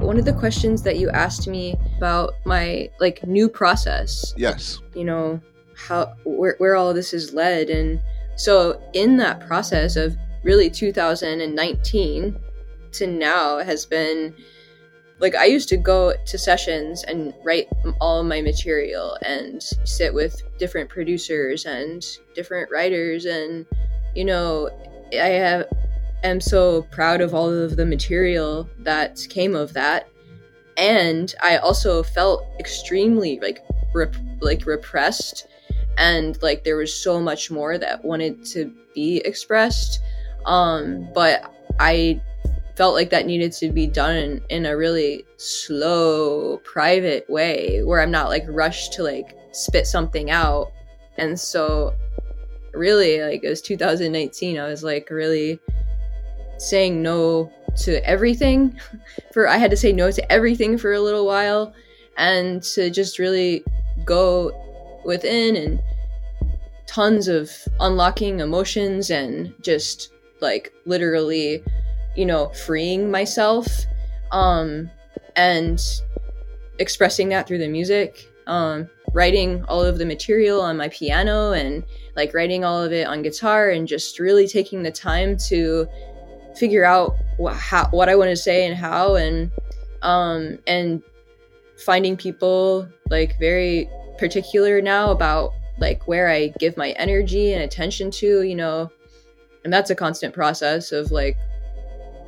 One 0.00 0.18
of 0.18 0.24
the 0.24 0.32
questions 0.32 0.82
that 0.84 0.96
you 0.98 1.10
asked 1.10 1.46
me 1.46 1.76
about 1.98 2.32
my 2.46 2.88
like 2.98 3.22
new 3.26 3.50
process, 3.50 4.32
yes, 4.38 4.78
you 4.94 5.04
know, 5.04 5.38
how 5.76 6.14
where 6.24 6.54
where 6.56 6.74
all 6.74 6.88
of 6.88 6.94
this 6.94 7.12
is 7.12 7.34
led 7.34 7.68
and 7.68 8.00
so 8.36 8.80
in 8.94 9.18
that 9.18 9.46
process 9.46 9.96
of 9.96 10.16
really 10.42 10.70
2019 10.70 12.38
to 12.92 13.06
now 13.06 13.58
has 13.58 13.84
been 13.84 14.34
like 15.22 15.36
I 15.36 15.44
used 15.44 15.68
to 15.68 15.76
go 15.76 16.12
to 16.12 16.36
sessions 16.36 17.04
and 17.04 17.32
write 17.44 17.68
all 18.00 18.24
my 18.24 18.42
material 18.42 19.16
and 19.24 19.62
sit 19.84 20.12
with 20.12 20.42
different 20.58 20.90
producers 20.90 21.64
and 21.64 22.04
different 22.34 22.70
writers 22.72 23.24
and 23.24 23.64
you 24.16 24.24
know 24.24 24.68
I 25.12 25.28
have 25.28 25.66
am 26.24 26.40
so 26.40 26.82
proud 26.90 27.20
of 27.20 27.34
all 27.34 27.48
of 27.48 27.76
the 27.76 27.86
material 27.86 28.68
that 28.80 29.24
came 29.30 29.54
of 29.54 29.72
that. 29.74 30.08
And 30.76 31.32
I 31.42 31.58
also 31.58 32.02
felt 32.02 32.44
extremely 32.58 33.38
like 33.40 33.60
rep- 33.94 34.16
like 34.40 34.66
repressed 34.66 35.46
and 35.98 36.40
like 36.42 36.64
there 36.64 36.76
was 36.76 36.92
so 36.92 37.20
much 37.20 37.50
more 37.50 37.78
that 37.78 38.04
wanted 38.04 38.44
to 38.46 38.72
be 38.92 39.18
expressed. 39.18 40.00
Um 40.46 41.08
but 41.14 41.48
I 41.78 42.20
felt 42.76 42.94
like 42.94 43.10
that 43.10 43.26
needed 43.26 43.52
to 43.52 43.70
be 43.70 43.86
done 43.86 44.40
in, 44.48 44.66
a 44.66 44.76
really 44.76 45.24
slow 45.36 46.58
private 46.58 47.28
way 47.28 47.82
where 47.84 48.00
i'm 48.00 48.10
not 48.10 48.28
like 48.28 48.44
rushed 48.48 48.92
to 48.94 49.02
like 49.02 49.36
spit 49.52 49.86
something 49.86 50.30
out. 50.30 50.72
And 51.18 51.38
so 51.38 51.94
really 52.72 53.20
like 53.20 53.44
it 53.44 53.48
was 53.50 53.60
2019 53.60 54.58
i 54.58 54.66
was 54.66 54.82
like 54.82 55.10
really 55.10 55.60
saying 56.56 57.02
no 57.02 57.52
to 57.76 58.02
everything. 58.08 58.78
For 59.32 59.46
i 59.46 59.56
had 59.58 59.70
to 59.70 59.76
say 59.76 59.92
no 59.92 60.10
to 60.10 60.32
everything 60.32 60.78
for 60.78 60.92
a 60.92 61.00
little 61.00 61.26
while 61.26 61.74
and 62.16 62.62
to 62.62 62.90
just 62.90 63.18
really 63.18 63.64
go 64.04 64.52
within 65.04 65.56
and 65.56 65.80
tons 66.86 67.28
of 67.28 67.50
unlocking 67.80 68.40
emotions 68.40 69.10
and 69.10 69.54
just 69.62 70.12
like 70.40 70.72
literally 70.84 71.62
you 72.16 72.26
know 72.26 72.48
freeing 72.50 73.10
myself 73.10 73.66
um 74.30 74.90
and 75.36 76.02
expressing 76.78 77.28
that 77.28 77.46
through 77.46 77.58
the 77.58 77.68
music 77.68 78.28
um 78.46 78.88
writing 79.14 79.64
all 79.68 79.82
of 79.82 79.98
the 79.98 80.06
material 80.06 80.60
on 80.60 80.76
my 80.76 80.88
piano 80.88 81.52
and 81.52 81.84
like 82.16 82.34
writing 82.34 82.64
all 82.64 82.82
of 82.82 82.92
it 82.92 83.06
on 83.06 83.22
guitar 83.22 83.70
and 83.70 83.86
just 83.86 84.18
really 84.18 84.46
taking 84.46 84.82
the 84.82 84.90
time 84.90 85.36
to 85.36 85.86
figure 86.56 86.84
out 86.84 87.14
what, 87.36 87.54
how, 87.54 87.88
what 87.88 88.08
I 88.08 88.14
want 88.14 88.30
to 88.30 88.36
say 88.36 88.66
and 88.66 88.76
how 88.76 89.16
and 89.16 89.50
um 90.02 90.58
and 90.66 91.02
finding 91.76 92.16
people 92.16 92.88
like 93.10 93.38
very 93.38 93.88
particular 94.18 94.80
now 94.80 95.10
about 95.10 95.52
like 95.78 96.06
where 96.06 96.28
I 96.28 96.48
give 96.58 96.76
my 96.76 96.90
energy 96.92 97.52
and 97.52 97.62
attention 97.62 98.10
to 98.12 98.42
you 98.42 98.54
know 98.54 98.90
and 99.64 99.72
that's 99.72 99.90
a 99.90 99.94
constant 99.94 100.34
process 100.34 100.92
of 100.92 101.10
like 101.10 101.36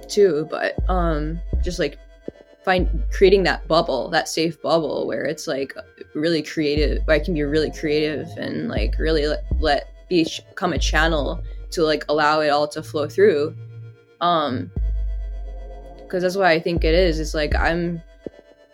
too 0.08 0.46
but 0.50 0.76
um 0.88 1.38
just 1.62 1.78
like 1.78 1.98
find 2.64 3.02
creating 3.12 3.42
that 3.42 3.66
bubble 3.68 4.08
that 4.08 4.28
safe 4.28 4.60
bubble 4.62 5.06
where 5.06 5.24
it's 5.24 5.46
like 5.46 5.74
really 6.14 6.42
creative 6.42 7.06
where 7.06 7.16
i 7.16 7.18
can 7.22 7.34
be 7.34 7.42
really 7.42 7.70
creative 7.70 8.26
and 8.38 8.68
like 8.68 8.98
really 8.98 9.26
let, 9.26 9.44
let 9.60 9.94
be 10.08 10.26
become 10.48 10.72
a 10.72 10.78
channel 10.78 11.42
to 11.70 11.82
like 11.82 12.04
allow 12.08 12.40
it 12.40 12.48
all 12.48 12.68
to 12.68 12.82
flow 12.82 13.08
through. 13.08 13.54
Um 14.20 14.70
because 15.96 16.22
that's 16.22 16.36
what 16.36 16.46
i 16.46 16.60
think 16.60 16.84
it 16.84 16.94
is. 16.94 17.18
It's 17.18 17.34
like 17.34 17.54
i'm 17.56 18.02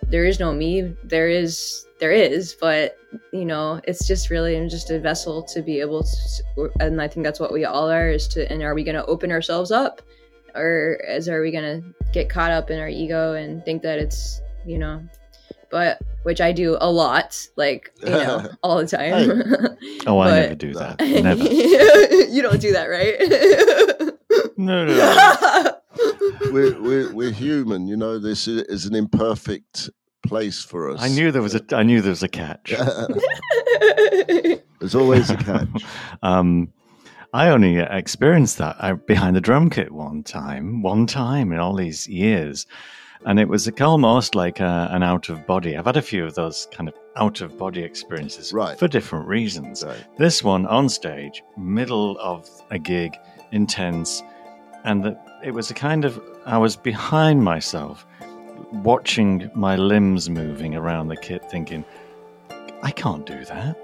there 0.09 0.25
is 0.25 0.40
no 0.40 0.53
me. 0.53 0.95
There 1.05 1.29
is 1.29 1.87
there 2.01 2.12
is 2.12 2.55
but 2.59 2.97
you 3.33 3.45
know 3.45 3.79
it's 3.85 4.07
just 4.07 4.31
really 4.31 4.57
i'm 4.57 4.71
just 4.71 4.90
a 4.90 4.99
vessel 4.99 5.43
to 5.43 5.61
be 5.61 5.81
able 5.81 6.03
to 6.03 6.71
and 6.81 7.03
i 7.03 7.07
think 7.07 7.23
that's 7.25 7.38
what 7.38 7.53
we 7.53 7.66
all 7.66 7.90
are 7.90 8.09
is 8.09 8.27
to 8.27 8.51
and 8.51 8.62
are 8.62 8.73
we 8.73 8.83
going 8.83 8.95
to 8.95 9.05
open 9.05 9.31
ourselves 9.31 9.71
up 9.71 10.01
or 10.55 10.99
is 11.09 11.29
are 11.29 11.41
we 11.43 11.51
gonna 11.51 11.81
get 12.13 12.29
caught 12.29 12.51
up 12.51 12.71
in 12.71 12.79
our 12.79 12.89
ego 12.89 13.35
and 13.35 13.65
think 13.65 13.83
that 13.83 13.99
it's 13.99 14.41
you 14.67 14.79
know 14.79 15.03
but 15.71 16.01
which 16.25 16.41
i 16.41 16.51
do 16.53 16.77
a 16.81 16.91
lot 16.91 17.39
like 17.57 17.93
you 18.03 18.11
know 18.11 18.49
all 18.63 18.79
the 18.79 18.87
time 18.87 19.77
Oh, 20.07 20.19
I 20.19 20.31
But- 20.31 20.41
never 20.41 20.55
do 20.55 20.73
that. 20.75 21.01
Never. 21.23 21.45
you 21.45 22.43
don't 22.43 22.61
do 22.61 22.73
that 22.73 22.87
right 22.87 23.19
No, 24.57 24.85
no, 24.85 24.95
no. 24.95 25.77
we're, 26.53 26.81
we're 26.81 27.13
we're 27.15 27.31
human. 27.33 27.87
You 27.87 27.97
know, 27.97 28.19
this 28.19 28.47
is, 28.49 28.63
is 28.65 28.87
an 28.87 28.95
imperfect 28.95 29.89
place 30.27 30.63
for 30.63 30.91
us. 30.91 31.01
I 31.01 31.09
knew 31.09 31.33
there 31.33 31.41
was 31.43 31.55
a. 31.55 31.63
I 31.73 31.83
knew 31.83 32.01
there 32.03 32.11
was 32.11 32.23
a 32.23 32.29
catch. 32.29 32.75
There's 34.81 34.95
always 34.95 35.31
a 35.31 35.37
catch. 35.37 35.85
Um, 36.23 36.73
I 37.33 37.49
only 37.51 37.79
experienced 37.79 38.59
that 38.59 38.77
uh, 38.81 38.95
behind 38.95 39.37
the 39.37 39.40
drum 39.40 39.71
kit 39.71 39.93
one 39.93 40.23
time, 40.25 40.83
one 40.83 41.07
time 41.07 41.53
in 41.53 41.59
all 41.61 41.75
these 41.75 42.09
years. 42.09 42.66
And 43.25 43.38
it 43.38 43.49
was 43.49 43.71
almost 43.81 44.35
like 44.35 44.61
a, 44.61 44.88
an 44.90 45.03
out 45.03 45.29
of 45.29 45.47
body. 45.47 45.77
I've 45.77 45.85
had 45.85 45.97
a 45.97 46.03
few 46.03 46.25
of 46.25 46.35
those 46.35 46.66
kind 46.73 46.88
of 46.88 46.95
out 47.16 47.40
of 47.40 47.57
body 47.59 47.83
experiences 47.83 48.53
Right. 48.53 48.79
for 48.79 48.88
different 48.88 49.29
reasons. 49.29 49.85
Right. 49.85 50.03
This 50.16 50.43
one 50.43 50.66
on 50.66 50.88
stage, 50.88 51.43
middle 51.57 52.19
of 52.19 52.49
a 52.71 52.79
gig, 52.79 53.16
intense. 53.53 54.23
And 54.85 55.05
the, 55.05 55.19
it 55.45 55.53
was 55.53 55.71
a 55.71 55.75
kind 55.75 56.05
of, 56.05 56.21
I 56.47 56.57
was 56.59 56.77
behind 56.77 57.45
myself, 57.45 58.07
watching 58.73 59.51
my 59.55 59.77
limbs 59.77 60.31
moving 60.31 60.75
around 60.75 61.09
the 61.09 61.16
kit, 61.16 61.49
thinking, 61.51 61.85
I 62.83 62.90
can't 62.90 63.27
do 63.27 63.45
that. 63.45 63.77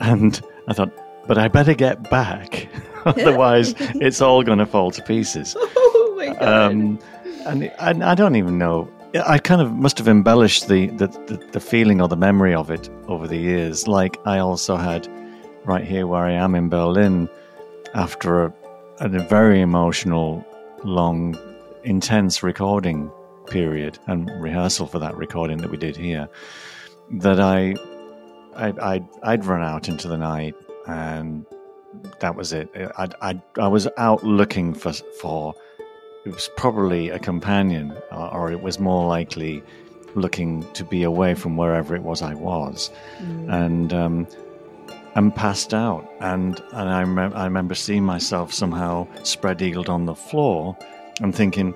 And 0.00 0.40
I 0.68 0.72
thought, 0.72 0.92
but 1.26 1.38
I 1.38 1.48
better 1.48 1.74
get 1.74 2.08
back. 2.10 2.68
Otherwise, 3.06 3.74
it's 3.78 4.20
all 4.20 4.42
going 4.42 4.58
to 4.58 4.66
fall 4.66 4.90
to 4.90 5.02
pieces. 5.02 5.56
oh 5.60 6.14
my 6.16 6.26
god 6.34 6.42
Um, 6.42 6.98
and 7.46 7.72
I, 7.78 8.10
I 8.12 8.14
don't 8.14 8.36
even 8.36 8.58
know. 8.58 8.90
I 9.24 9.38
kind 9.38 9.60
of 9.60 9.72
must 9.72 9.98
have 9.98 10.08
embellished 10.08 10.68
the, 10.68 10.88
the, 10.88 11.06
the, 11.06 11.48
the 11.52 11.60
feeling 11.60 12.00
or 12.00 12.08
the 12.08 12.16
memory 12.16 12.54
of 12.54 12.70
it 12.70 12.90
over 13.06 13.26
the 13.26 13.36
years. 13.36 13.86
Like 13.86 14.18
I 14.26 14.38
also 14.38 14.76
had 14.76 15.08
right 15.64 15.84
here 15.84 16.06
where 16.06 16.24
I 16.24 16.32
am 16.32 16.54
in 16.54 16.68
Berlin 16.68 17.28
after 17.94 18.46
a, 18.46 18.54
a 18.98 19.08
very 19.08 19.60
emotional, 19.60 20.44
long, 20.84 21.38
intense 21.84 22.42
recording 22.42 23.10
period 23.46 23.98
and 24.08 24.28
rehearsal 24.42 24.88
for 24.88 24.98
that 24.98 25.16
recording 25.16 25.58
that 25.58 25.70
we 25.70 25.76
did 25.76 25.96
here. 25.96 26.28
That 27.12 27.40
I, 27.40 27.76
I 28.56 28.74
I'd, 28.94 29.08
I'd 29.22 29.44
run 29.44 29.62
out 29.62 29.88
into 29.88 30.08
the 30.08 30.18
night 30.18 30.54
and 30.86 31.46
that 32.20 32.36
was 32.36 32.52
it. 32.52 32.70
I, 32.96 33.08
I, 33.20 33.42
I 33.58 33.68
was 33.68 33.88
out 33.96 34.24
looking 34.24 34.74
for 34.74 34.92
for 34.92 35.54
it 36.24 36.32
was 36.32 36.50
probably 36.56 37.10
a 37.10 37.18
companion, 37.18 37.96
or, 38.10 38.34
or 38.34 38.52
it 38.52 38.60
was 38.60 38.80
more 38.80 39.06
likely 39.06 39.62
looking 40.14 40.64
to 40.72 40.82
be 40.82 41.02
away 41.02 41.34
from 41.34 41.56
wherever 41.56 41.94
it 41.94 42.02
was 42.02 42.22
I 42.22 42.34
was. 42.34 42.90
Mm. 43.20 43.52
And 43.52 43.92
um, 43.92 44.26
and 45.14 45.34
passed 45.34 45.72
out. 45.72 46.08
And 46.20 46.60
and 46.72 46.88
I, 46.88 47.02
rem- 47.02 47.34
I 47.34 47.44
remember 47.44 47.74
seeing 47.74 48.04
myself 48.04 48.52
somehow 48.52 49.08
spread 49.24 49.62
eagled 49.62 49.88
on 49.88 50.04
the 50.04 50.14
floor 50.14 50.76
and 51.20 51.34
thinking, 51.34 51.74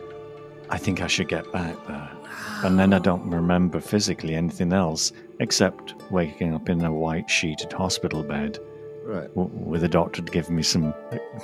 I 0.69 0.79
think 0.79 1.01
I 1.01 1.07
should 1.07 1.29
get 1.29 1.51
back 1.53 1.75
there. 1.87 2.11
And 2.63 2.79
then 2.79 2.93
I 2.93 2.99
don't 2.99 3.29
remember 3.31 3.81
physically 3.81 4.35
anything 4.35 4.73
else 4.73 5.13
except 5.41 5.95
waking 6.11 6.55
up 6.55 6.69
in 6.69 6.85
a 6.85 6.93
white 6.93 7.31
sheeted 7.31 7.73
hospital 7.73 8.23
bed 8.23 8.59
Right. 9.11 9.29
w- 9.35 9.51
with 9.73 9.83
a 9.85 9.89
doctor 9.89 10.23
to 10.23 10.33
give 10.33 10.51
me 10.51 10.63
some 10.63 10.95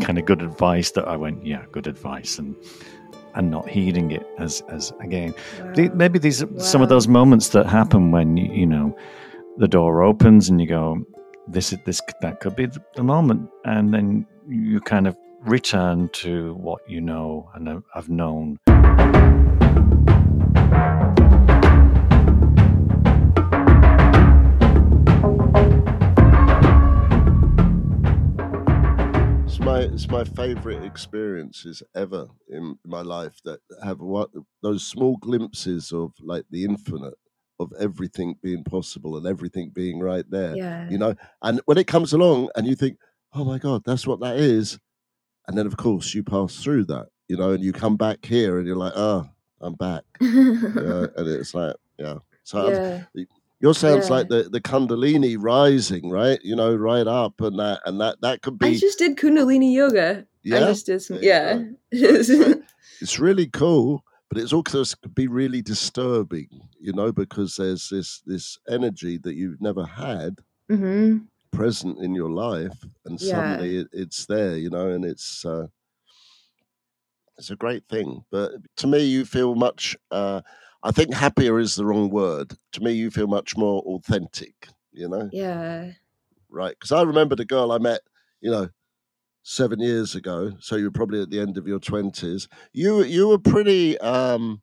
kind 0.01 0.19
of 0.19 0.25
good 0.25 0.41
advice 0.43 0.93
that 0.93 1.07
I 1.09 1.17
went, 1.17 1.45
yeah, 1.45 1.65
good 1.73 1.87
advice, 1.87 2.39
and 2.39 2.55
and 3.35 3.51
not 3.51 3.69
heeding 3.69 4.13
it 4.13 4.25
as 4.39 4.63
as 4.69 4.93
again. 5.01 5.35
The- 5.75 5.91
Maybe 5.95 6.19
these 6.19 6.43
are 6.43 6.61
some 6.61 6.81
of 6.83 6.89
those 6.89 7.09
moments 7.09 7.49
that 7.51 7.67
happen 7.67 8.11
when 8.13 8.37
you, 8.37 8.53
you 8.61 8.67
know 8.67 8.97
the 9.59 9.69
door 9.69 10.03
opens 10.03 10.49
and 10.49 10.61
you 10.61 10.67
go, 10.69 11.05
this 11.49 11.73
is 11.73 11.79
this 11.85 12.01
that 12.23 12.41
could 12.41 12.55
be 12.57 12.67
the, 12.95 13.03
moment, 13.03 13.49
and 13.65 13.93
then 13.93 14.27
you 14.49 14.81
kind 14.81 15.07
of 15.09 15.17
return 15.43 16.09
to 16.13 16.55
what 16.55 16.81
you 16.89 17.01
know 17.01 17.49
and 17.55 17.83
have 17.95 18.09
known. 18.09 18.59
It's 29.97 30.09
my 30.09 30.25
favorite 30.25 30.85
experiences 30.85 31.83
ever 31.95 32.29
in 32.51 32.79
my 32.85 33.01
life 33.01 33.41
that 33.45 33.61
have 33.83 33.99
what 33.99 34.29
those 34.61 34.87
small 34.87 35.17
glimpses 35.17 35.91
of 35.91 36.13
like 36.21 36.45
the 36.51 36.65
infinite 36.65 37.15
of 37.59 37.73
everything 37.81 38.37
being 38.43 38.63
possible 38.63 39.17
and 39.17 39.27
everything 39.27 39.71
being 39.71 39.99
right 39.99 40.27
there. 40.29 40.55
yeah. 40.55 40.87
You 40.91 40.99
know, 40.99 41.15
and 41.41 41.63
when 41.65 41.79
it 41.79 41.87
comes 41.87 42.13
along 42.13 42.51
and 42.55 42.67
you 42.67 42.75
think, 42.75 42.99
oh 43.33 43.47
my 43.47 43.57
god, 43.57 43.85
that's 43.87 44.07
what 44.07 44.21
that 44.21 44.37
is, 44.37 44.79
and 45.49 45.57
then 45.57 45.67
of 45.67 45.79
course 45.79 46.13
you 46.13 46.23
pass 46.23 46.63
through 46.63 46.85
that, 46.85 47.07
you 47.29 47.39
know, 47.39 47.53
and 47.53 47.65
you 47.65 47.73
come 47.73 47.97
back 47.97 48.23
here 48.23 48.59
and 48.59 48.67
you're 48.67 48.77
like, 48.77 48.93
oh, 48.97 49.27
I'm 49.63 49.77
back, 49.77 50.03
yeah, 50.21 51.07
and 51.17 51.27
it's 51.27 51.55
like, 51.55 51.75
yeah. 51.99 52.19
So 52.45 52.69
yeah. 52.69 53.05
Yours 53.61 53.79
sounds 53.79 54.09
Yeah. 54.09 54.17
like 54.17 54.29
the 54.29 54.43
the 54.45 54.61
Kundalini 54.61 55.37
rising, 55.39 56.11
right? 56.11 56.39
You 56.43 56.57
know, 56.57 56.75
right 56.75 57.07
up, 57.07 57.41
and 57.41 57.59
that 57.59 57.81
and 57.87 58.01
that 58.01 58.21
that 58.23 58.43
could 58.43 58.59
be. 58.59 58.69
I 58.77 58.79
just 58.79 58.99
did 58.99 59.17
Kundalini 59.17 59.73
yoga. 59.73 60.27
yeah. 60.43 60.57
I 60.57 60.61
just 60.67 60.87
did 60.87 61.01
some, 61.03 61.21
There 61.21 61.69
yeah. 61.93 62.55
it's 63.01 63.19
really 63.19 63.47
cool, 63.47 64.03
but 64.29 64.39
it's 64.39 64.53
also 64.53 64.85
could 65.03 65.15
be 65.15 65.29
really 65.29 65.63
disturbing, 65.63 66.49
you 66.81 66.93
know, 66.93 67.13
because 67.13 67.57
there's 67.57 67.89
this 67.89 68.23
this 68.27 68.59
energy 68.69 69.19
that 69.19 69.35
you've 69.35 69.61
never 69.61 69.85
had 69.85 70.41
hmm 70.69 71.19
present 71.53 71.99
in 72.03 72.15
your 72.15 72.31
life, 72.31 72.85
and 73.07 73.19
Yeah. 73.21 73.31
suddenly 73.31 73.77
it, 73.79 73.89
it's 73.93 74.27
there, 74.27 74.57
you 74.59 74.69
know, 74.69 74.89
and 74.91 75.05
it's 75.05 75.45
uh, 75.45 75.69
it's 77.39 77.51
a 77.51 77.57
great 77.57 77.85
thing. 77.89 78.25
But 78.31 78.53
to 78.79 78.87
me, 78.87 79.05
you 79.05 79.25
feel 79.25 79.55
much. 79.55 79.97
Uh, 80.11 80.43
I 80.87 80.93
think 80.93 81.13
happier 81.13 81.59
is 81.59 81.75
the 81.75 81.85
wrong 81.85 82.11
word. 82.11 82.57
To 82.73 82.81
me, 82.81 82.93
you 82.93 83.11
feel 83.11 83.27
much 83.27 83.57
more 83.57 83.83
authentic, 83.83 84.69
you 84.93 85.09
know, 85.09 85.29
Yeah. 85.33 85.91
right? 86.49 86.77
Because 86.79 86.93
I 86.93 87.03
remember 87.03 87.35
the 87.35 87.45
girl 87.45 87.73
I 87.73 87.79
met, 87.79 88.03
you 88.41 88.53
know, 88.53 88.69
seven 89.43 89.81
years 89.81 90.15
ago. 90.15 90.53
So 90.61 90.77
you 90.77 90.85
were 90.85 90.91
probably 90.93 91.21
at 91.23 91.31
the 91.31 91.41
end 91.41 91.59
of 91.59 91.67
your 91.67 91.81
twenties. 91.81 92.47
You 92.73 93.03
you 93.03 93.27
were 93.29 93.39
pretty 93.39 93.99
um, 93.99 94.63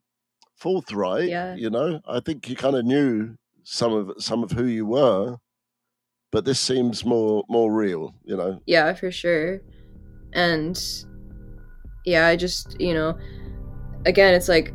forthright. 0.56 1.28
Yeah. 1.28 1.56
You 1.56 1.70
know, 1.70 2.00
I 2.08 2.22
think 2.22 2.48
you 2.50 2.56
kind 2.56 2.78
of 2.78 2.86
knew 2.86 3.36
some 3.64 3.92
of 3.92 4.12
some 4.24 4.44
of 4.44 4.52
who 4.52 4.64
you 4.66 4.86
were, 4.86 5.38
but 6.32 6.46
this 6.46 6.60
seems 6.62 7.04
more 7.04 7.44
more 7.50 7.70
real. 7.74 8.16
You 8.24 8.38
know. 8.38 8.62
Yeah, 8.66 8.94
for 8.94 9.12
sure. 9.12 9.62
And 10.32 10.82
yeah, 12.06 12.28
I 12.28 12.38
just, 12.38 12.80
you 12.80 12.94
know, 12.94 13.18
again, 14.06 14.34
it's 14.34 14.48
like 14.50 14.74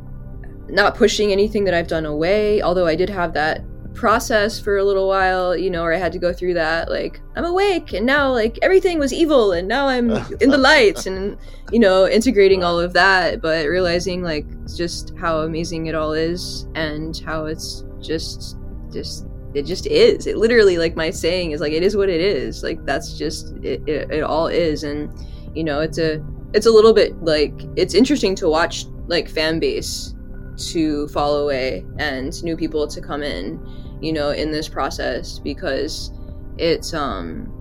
not 0.68 0.94
pushing 0.94 1.32
anything 1.32 1.64
that 1.64 1.74
I've 1.74 1.88
done 1.88 2.06
away, 2.06 2.62
although 2.62 2.86
I 2.86 2.94
did 2.94 3.08
have 3.10 3.32
that 3.34 3.62
process 3.98 4.60
for 4.60 4.78
a 4.78 4.84
little 4.84 5.08
while, 5.08 5.56
you 5.56 5.70
know, 5.70 5.82
where 5.82 5.92
I 5.92 5.98
had 5.98 6.12
to 6.12 6.18
go 6.18 6.32
through 6.32 6.54
that 6.54 6.88
like 6.88 7.20
I'm 7.34 7.44
awake 7.44 7.92
and 7.92 8.06
now 8.06 8.30
like 8.30 8.56
everything 8.62 8.98
was 8.98 9.12
evil 9.12 9.52
and 9.52 9.66
now 9.66 9.88
I'm 9.88 10.10
in 10.40 10.50
the 10.50 10.58
light 10.58 11.06
and 11.06 11.36
you 11.72 11.80
know, 11.80 12.08
integrating 12.08 12.62
all 12.62 12.78
of 12.78 12.92
that, 12.92 13.42
but 13.42 13.66
realizing 13.66 14.22
like 14.22 14.46
just 14.74 15.16
how 15.18 15.40
amazing 15.40 15.86
it 15.86 15.94
all 15.94 16.12
is 16.12 16.66
and 16.74 17.20
how 17.26 17.46
it's 17.46 17.84
just 18.00 18.56
just 18.90 19.26
it 19.54 19.62
just 19.66 19.86
is. 19.86 20.26
It 20.26 20.36
literally 20.36 20.78
like 20.78 20.94
my 20.94 21.10
saying 21.10 21.50
is 21.50 21.60
like 21.60 21.72
it 21.72 21.82
is 21.82 21.96
what 21.96 22.08
it 22.08 22.20
is. 22.20 22.62
Like 22.62 22.84
that's 22.86 23.18
just 23.18 23.56
it, 23.64 23.82
it, 23.88 24.10
it 24.10 24.22
all 24.22 24.46
is 24.46 24.84
and 24.84 25.12
you 25.54 25.64
know, 25.64 25.80
it's 25.80 25.98
a 25.98 26.24
it's 26.54 26.66
a 26.66 26.70
little 26.70 26.92
bit 26.92 27.20
like 27.22 27.54
it's 27.76 27.94
interesting 27.94 28.34
to 28.36 28.48
watch 28.48 28.86
like 29.08 29.28
fan 29.28 29.58
base 29.58 30.14
to 30.58 31.08
fall 31.08 31.36
away 31.36 31.84
and 31.98 32.42
new 32.42 32.56
people 32.56 32.86
to 32.86 33.00
come 33.00 33.22
in, 33.22 33.60
you 34.00 34.12
know, 34.12 34.30
in 34.30 34.50
this 34.50 34.68
process 34.68 35.38
because 35.38 36.12
it's 36.58 36.92
um 36.94 37.52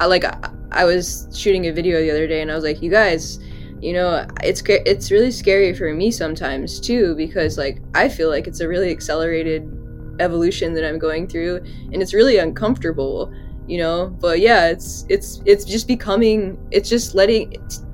I, 0.00 0.06
like 0.06 0.24
I, 0.24 0.50
I 0.72 0.84
was 0.84 1.28
shooting 1.34 1.66
a 1.66 1.72
video 1.72 2.00
the 2.00 2.10
other 2.10 2.26
day 2.26 2.42
and 2.42 2.50
I 2.50 2.54
was 2.54 2.64
like, 2.64 2.82
you 2.82 2.90
guys, 2.90 3.38
you 3.80 3.92
know, 3.92 4.26
it's 4.42 4.62
it's 4.66 5.10
really 5.10 5.30
scary 5.30 5.74
for 5.74 5.92
me 5.92 6.10
sometimes 6.10 6.80
too 6.80 7.14
because 7.14 7.58
like 7.58 7.82
I 7.94 8.08
feel 8.08 8.28
like 8.28 8.46
it's 8.46 8.60
a 8.60 8.68
really 8.68 8.90
accelerated 8.90 9.70
evolution 10.18 10.72
that 10.74 10.84
I'm 10.84 10.98
going 10.98 11.28
through 11.28 11.56
and 11.92 12.02
it's 12.02 12.14
really 12.14 12.38
uncomfortable, 12.38 13.32
you 13.66 13.78
know. 13.78 14.08
But 14.08 14.40
yeah, 14.40 14.68
it's 14.68 15.04
it's 15.08 15.42
it's 15.44 15.64
just 15.64 15.86
becoming 15.86 16.58
it's 16.70 16.88
just 16.88 17.14
letting 17.14 17.52
it's 17.52 17.84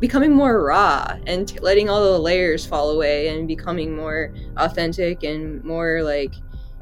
becoming 0.00 0.32
more 0.32 0.64
raw 0.64 1.16
and 1.26 1.48
t- 1.48 1.58
letting 1.60 1.88
all 1.88 2.12
the 2.12 2.18
layers 2.18 2.66
fall 2.66 2.90
away 2.90 3.28
and 3.28 3.48
becoming 3.48 3.94
more 3.96 4.34
authentic 4.56 5.22
and 5.22 5.62
more 5.64 6.02
like 6.02 6.34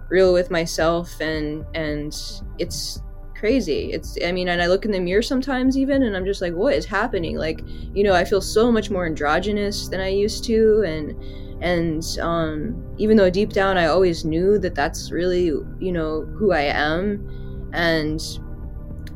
real 0.08 0.32
with 0.32 0.50
myself 0.50 1.20
and 1.20 1.64
and 1.74 2.14
it's 2.58 3.00
crazy. 3.34 3.92
It's 3.92 4.16
i 4.24 4.30
mean 4.30 4.48
and 4.48 4.62
i 4.62 4.66
look 4.66 4.84
in 4.84 4.92
the 4.92 5.00
mirror 5.00 5.22
sometimes 5.22 5.76
even 5.76 6.04
and 6.04 6.16
i'm 6.16 6.24
just 6.24 6.40
like 6.40 6.52
what 6.54 6.74
is 6.74 6.84
happening? 6.84 7.36
Like 7.36 7.62
you 7.94 8.04
know 8.04 8.14
i 8.14 8.24
feel 8.24 8.40
so 8.40 8.70
much 8.70 8.90
more 8.90 9.06
androgynous 9.06 9.88
than 9.88 10.00
i 10.00 10.08
used 10.08 10.44
to 10.44 10.82
and 10.86 11.16
and 11.62 12.04
um 12.20 12.94
even 12.98 13.16
though 13.16 13.30
deep 13.30 13.50
down 13.50 13.78
i 13.78 13.86
always 13.86 14.24
knew 14.24 14.58
that 14.58 14.74
that's 14.74 15.10
really 15.10 15.46
you 15.46 15.92
know 15.92 16.22
who 16.36 16.52
i 16.52 16.60
am 16.60 17.70
and 17.72 18.20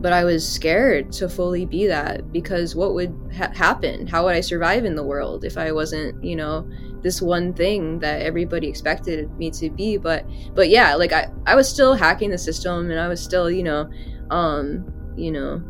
but 0.00 0.12
i 0.12 0.24
was 0.24 0.46
scared 0.46 1.10
to 1.12 1.28
fully 1.28 1.64
be 1.64 1.86
that 1.86 2.30
because 2.32 2.74
what 2.74 2.94
would 2.94 3.14
ha- 3.36 3.52
happen 3.54 4.06
how 4.06 4.24
would 4.24 4.34
i 4.34 4.40
survive 4.40 4.84
in 4.84 4.94
the 4.94 5.02
world 5.02 5.44
if 5.44 5.56
i 5.56 5.72
wasn't 5.72 6.22
you 6.24 6.36
know 6.36 6.68
this 7.02 7.22
one 7.22 7.52
thing 7.54 7.98
that 8.00 8.20
everybody 8.22 8.66
expected 8.68 9.30
me 9.38 9.50
to 9.50 9.70
be 9.70 9.96
but 9.96 10.24
but 10.54 10.68
yeah 10.68 10.94
like 10.94 11.12
i 11.12 11.28
i 11.46 11.54
was 11.54 11.68
still 11.68 11.94
hacking 11.94 12.30
the 12.30 12.38
system 12.38 12.90
and 12.90 12.98
i 13.00 13.08
was 13.08 13.20
still 13.22 13.50
you 13.50 13.62
know 13.62 13.88
um 14.30 14.84
you 15.16 15.30
know 15.32 15.62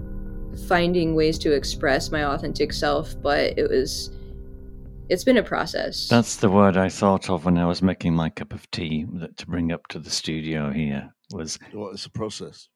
finding 0.66 1.14
ways 1.14 1.38
to 1.38 1.52
express 1.52 2.10
my 2.10 2.24
authentic 2.24 2.72
self 2.72 3.14
but 3.22 3.56
it 3.58 3.68
was 3.68 4.10
it's 5.08 5.22
been 5.22 5.36
a 5.36 5.42
process 5.42 6.08
That's 6.08 6.34
the 6.36 6.50
word 6.50 6.76
I 6.76 6.88
thought 6.88 7.30
of 7.30 7.44
when 7.44 7.58
I 7.58 7.64
was 7.66 7.80
making 7.80 8.12
my 8.12 8.28
cup 8.28 8.52
of 8.52 8.68
tea 8.72 9.06
that 9.20 9.36
to 9.36 9.46
bring 9.46 9.70
up 9.70 9.86
to 9.90 10.00
the 10.00 10.10
studio 10.10 10.72
here 10.72 11.14
was 11.30 11.60
What 11.72 11.94
is 11.94 12.02
the 12.02 12.10
process? 12.10 12.68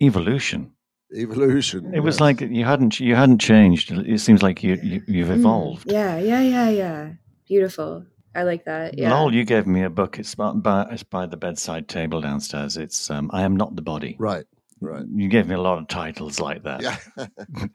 evolution. 0.00 0.72
Evolution. 1.14 1.94
It 1.94 2.00
was 2.00 2.16
yes. 2.16 2.20
like 2.20 2.40
you 2.40 2.64
hadn't 2.64 3.00
you 3.00 3.14
hadn't 3.14 3.38
changed. 3.40 3.90
It 3.92 4.20
seems 4.20 4.42
like 4.42 4.62
you, 4.62 4.78
you 4.82 5.02
you've 5.06 5.28
Mm, 5.28 5.36
evolved. 5.38 5.90
yeah 5.90 6.18
yeah 6.18 6.40
yeah 6.42 6.68
yeah 6.70 7.10
beautiful 7.46 8.04
i 8.34 8.42
like 8.42 8.64
that 8.66 8.98
yeah 8.98 9.10
Lol, 9.14 9.34
you 9.34 9.42
gave 9.44 9.66
me 9.66 9.82
a 9.82 9.90
book. 9.90 10.18
It's 10.18 10.34
by, 10.34 10.52
by 10.52 10.86
it's 10.90 11.02
by 11.02 11.24
the 11.26 11.36
bedside 11.38 11.88
table 11.88 12.20
downstairs. 12.20 12.76
It's 12.76 13.10
um, 13.10 13.30
I 13.32 13.42
am 13.42 13.56
not 13.56 13.74
the 13.74 13.82
body. 13.82 14.16
right, 14.18 14.44
right. 14.82 15.04
You 15.14 15.28
gave 15.28 15.48
me 15.48 15.54
a 15.54 15.60
lot 15.60 15.78
of 15.78 15.88
titles 15.88 16.38
like 16.40 16.62
that. 16.64 16.82
Yeah. 16.82 16.96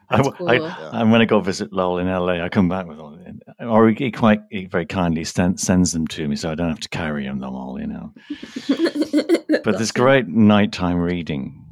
I, 0.10 0.18
That's 0.18 0.30
w- 0.30 0.48
I- 0.48 0.58
cool. 0.60 0.68
Yeah. 0.68 0.90
and 1.02 1.12
when 1.12 1.22
I 1.22 1.26
go 1.26 1.40
visit 1.42 1.74
Lol 1.74 1.98
in 1.98 2.08
LA, 2.08 2.44
I 2.46 2.50
come 2.50 2.70
back 2.70 2.86
with 2.86 3.00
all, 3.00 3.18
or 3.60 3.90
he 3.90 4.12
quite 4.12 4.42
he 4.52 4.66
very 4.68 4.86
kindly 4.86 5.24
send, 5.24 5.60
sends 5.60 5.92
them 5.92 6.06
to 6.10 6.28
me, 6.28 6.36
so 6.36 6.52
I 6.52 6.56
don't 6.56 6.70
have 6.70 6.80
to 6.82 6.90
carry 6.90 7.26
them 7.26 7.44
all, 7.44 7.80
you 7.82 7.88
know. 7.88 8.14
But 9.64 9.78
there's 9.78 9.92
great 9.94 10.28
nighttime 10.28 10.98
reading, 10.98 11.63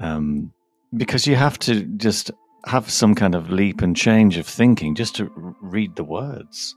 um, 0.00 0.52
because 0.96 1.26
you 1.26 1.36
have 1.36 1.58
to 1.60 1.82
just 1.96 2.30
have 2.66 2.90
some 2.90 3.14
kind 3.14 3.34
of 3.34 3.50
leap 3.50 3.80
and 3.82 3.96
change 3.96 4.36
of 4.38 4.46
thinking 4.46 4.94
just 4.94 5.14
to 5.16 5.30
read 5.62 5.94
the 5.96 6.04
words, 6.04 6.74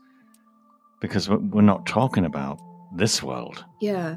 because 1.00 1.28
we're 1.28 1.62
not 1.62 1.86
talking 1.86 2.24
about 2.24 2.58
this 2.96 3.22
world. 3.22 3.64
yeah 3.80 4.16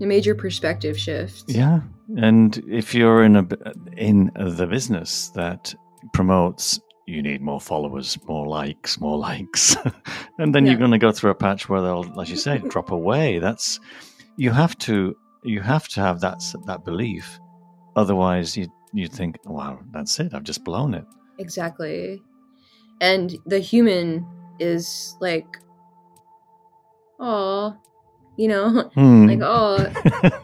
a 0.00 0.06
major 0.06 0.34
perspective 0.34 0.98
shift 0.98 1.44
Yeah, 1.48 1.80
and 2.16 2.56
if 2.68 2.92
you're 2.94 3.22
in 3.22 3.36
a 3.36 3.46
in 3.96 4.32
the 4.34 4.66
business 4.66 5.28
that 5.36 5.72
promotes 6.12 6.80
you 7.06 7.22
need 7.22 7.40
more 7.40 7.60
followers, 7.60 8.18
more 8.28 8.46
likes, 8.48 8.98
more 9.00 9.16
likes, 9.18 9.76
and 10.38 10.54
then 10.54 10.64
Yeah. 10.64 10.72
you're 10.72 10.78
going 10.78 10.90
to 10.92 10.98
go 10.98 11.12
through 11.12 11.30
a 11.30 11.34
patch 11.34 11.68
where 11.68 11.80
they'll, 11.82 12.20
as 12.20 12.30
you 12.30 12.36
say, 12.36 12.58
drop 12.68 12.90
away. 12.90 13.38
That's 13.38 13.78
you 14.36 14.50
have 14.50 14.76
to 14.78 15.14
You 15.44 15.60
have 15.60 15.86
to 15.88 16.00
have 16.00 16.20
that 16.20 16.40
that 16.66 16.84
belief, 16.84 17.38
otherwise 17.96 18.56
you 18.56 18.68
you'd 18.92 19.12
think, 19.12 19.38
"Wow, 19.44 19.78
that's 19.92 20.18
it. 20.20 20.34
I've 20.34 20.44
just 20.44 20.64
blown 20.64 20.94
it." 20.94 21.04
Exactly. 21.38 22.20
And 23.00 23.36
the 23.46 23.58
human 23.58 24.24
is 24.60 25.16
like, 25.20 25.46
oh, 27.18 27.76
you 28.36 28.48
know, 28.48 28.90
Hmm. 28.94 29.26
like, 29.26 29.40
oh. 29.42 29.78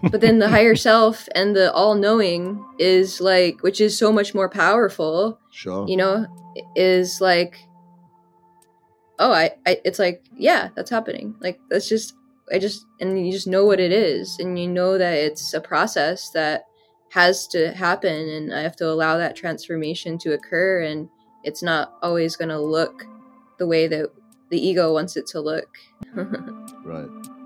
But 0.10 0.20
then 0.20 0.38
the 0.38 0.48
higher 0.48 0.74
self 0.76 1.28
and 1.34 1.54
the 1.54 1.72
all 1.72 1.94
knowing 1.94 2.64
is 2.78 3.20
like, 3.20 3.62
which 3.62 3.80
is 3.80 3.96
so 3.98 4.12
much 4.12 4.34
more 4.34 4.48
powerful, 4.48 5.38
Sure. 5.50 5.86
you 5.88 5.96
know, 5.96 6.26
is 6.74 7.20
like, 7.20 7.56
oh, 9.18 9.32
I, 9.32 9.50
I, 9.66 9.80
it's 9.84 9.98
like, 9.98 10.24
yeah, 10.36 10.68
that's 10.74 10.90
happening. 10.90 11.34
Like, 11.40 11.58
that's 11.70 11.88
just, 11.88 12.14
I 12.52 12.58
just, 12.58 12.84
and 13.00 13.24
you 13.24 13.32
just 13.32 13.46
know 13.46 13.64
what 13.66 13.80
it 13.80 13.92
is. 13.92 14.36
And 14.40 14.58
you 14.58 14.66
know 14.68 14.98
that 14.98 15.14
it's 15.14 15.52
a 15.54 15.60
process 15.60 16.30
that 16.30 16.64
has 17.18 17.48
to 17.48 17.72
happen. 17.72 18.28
And 18.28 18.54
I 18.54 18.60
have 18.60 18.76
to 18.76 18.88
allow 18.88 19.18
that 19.18 19.34
transformation 19.34 20.18
to 20.18 20.34
occur. 20.34 20.82
And 20.82 21.08
it's 21.42 21.64
not 21.64 21.94
always 22.00 22.36
going 22.36 22.50
to 22.50 22.60
look 22.60 23.04
the 23.58 23.66
way 23.66 23.88
that 23.88 24.12
the 24.50 24.64
ego 24.64 24.92
wants 24.92 25.16
it 25.16 25.26
to 25.28 25.40
look. 25.40 25.68
Right. 26.84 27.37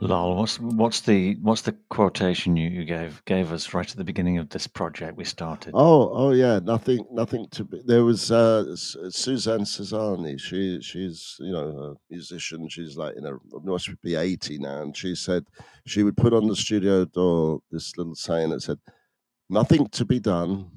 Lol, 0.00 0.36
what's 0.36 0.60
what's 0.60 1.00
the 1.00 1.36
what's 1.36 1.62
the 1.62 1.72
quotation 1.88 2.54
you, 2.56 2.68
you 2.68 2.84
gave 2.84 3.24
gave 3.24 3.50
us 3.50 3.72
right 3.72 3.90
at 3.90 3.96
the 3.96 4.04
beginning 4.04 4.36
of 4.36 4.50
this 4.50 4.66
project 4.66 5.16
we 5.16 5.24
started? 5.24 5.72
Oh, 5.74 6.10
oh 6.12 6.32
yeah. 6.32 6.58
Nothing, 6.62 7.06
nothing 7.10 7.46
to. 7.52 7.64
Be, 7.64 7.80
there 7.86 8.04
was 8.04 8.30
uh, 8.30 8.66
S- 8.72 8.96
Suzanne 9.10 9.60
Ciani. 9.60 10.38
She, 10.38 10.80
she's 10.82 11.36
you 11.40 11.52
know 11.52 11.96
a 12.10 12.12
musician. 12.12 12.68
She's 12.68 12.96
like 12.96 13.14
you 13.16 13.22
know 13.22 13.38
must 13.64 13.90
be 14.02 14.16
eighty 14.16 14.58
now, 14.58 14.82
and 14.82 14.94
she 14.94 15.14
said 15.14 15.46
she 15.86 16.02
would 16.02 16.16
put 16.16 16.34
on 16.34 16.46
the 16.46 16.56
studio 16.56 17.06
door 17.06 17.60
this 17.70 17.96
little 17.96 18.14
saying 18.14 18.50
that 18.50 18.60
said, 18.60 18.78
"Nothing 19.48 19.88
to 19.88 20.04
be 20.04 20.20
done, 20.20 20.70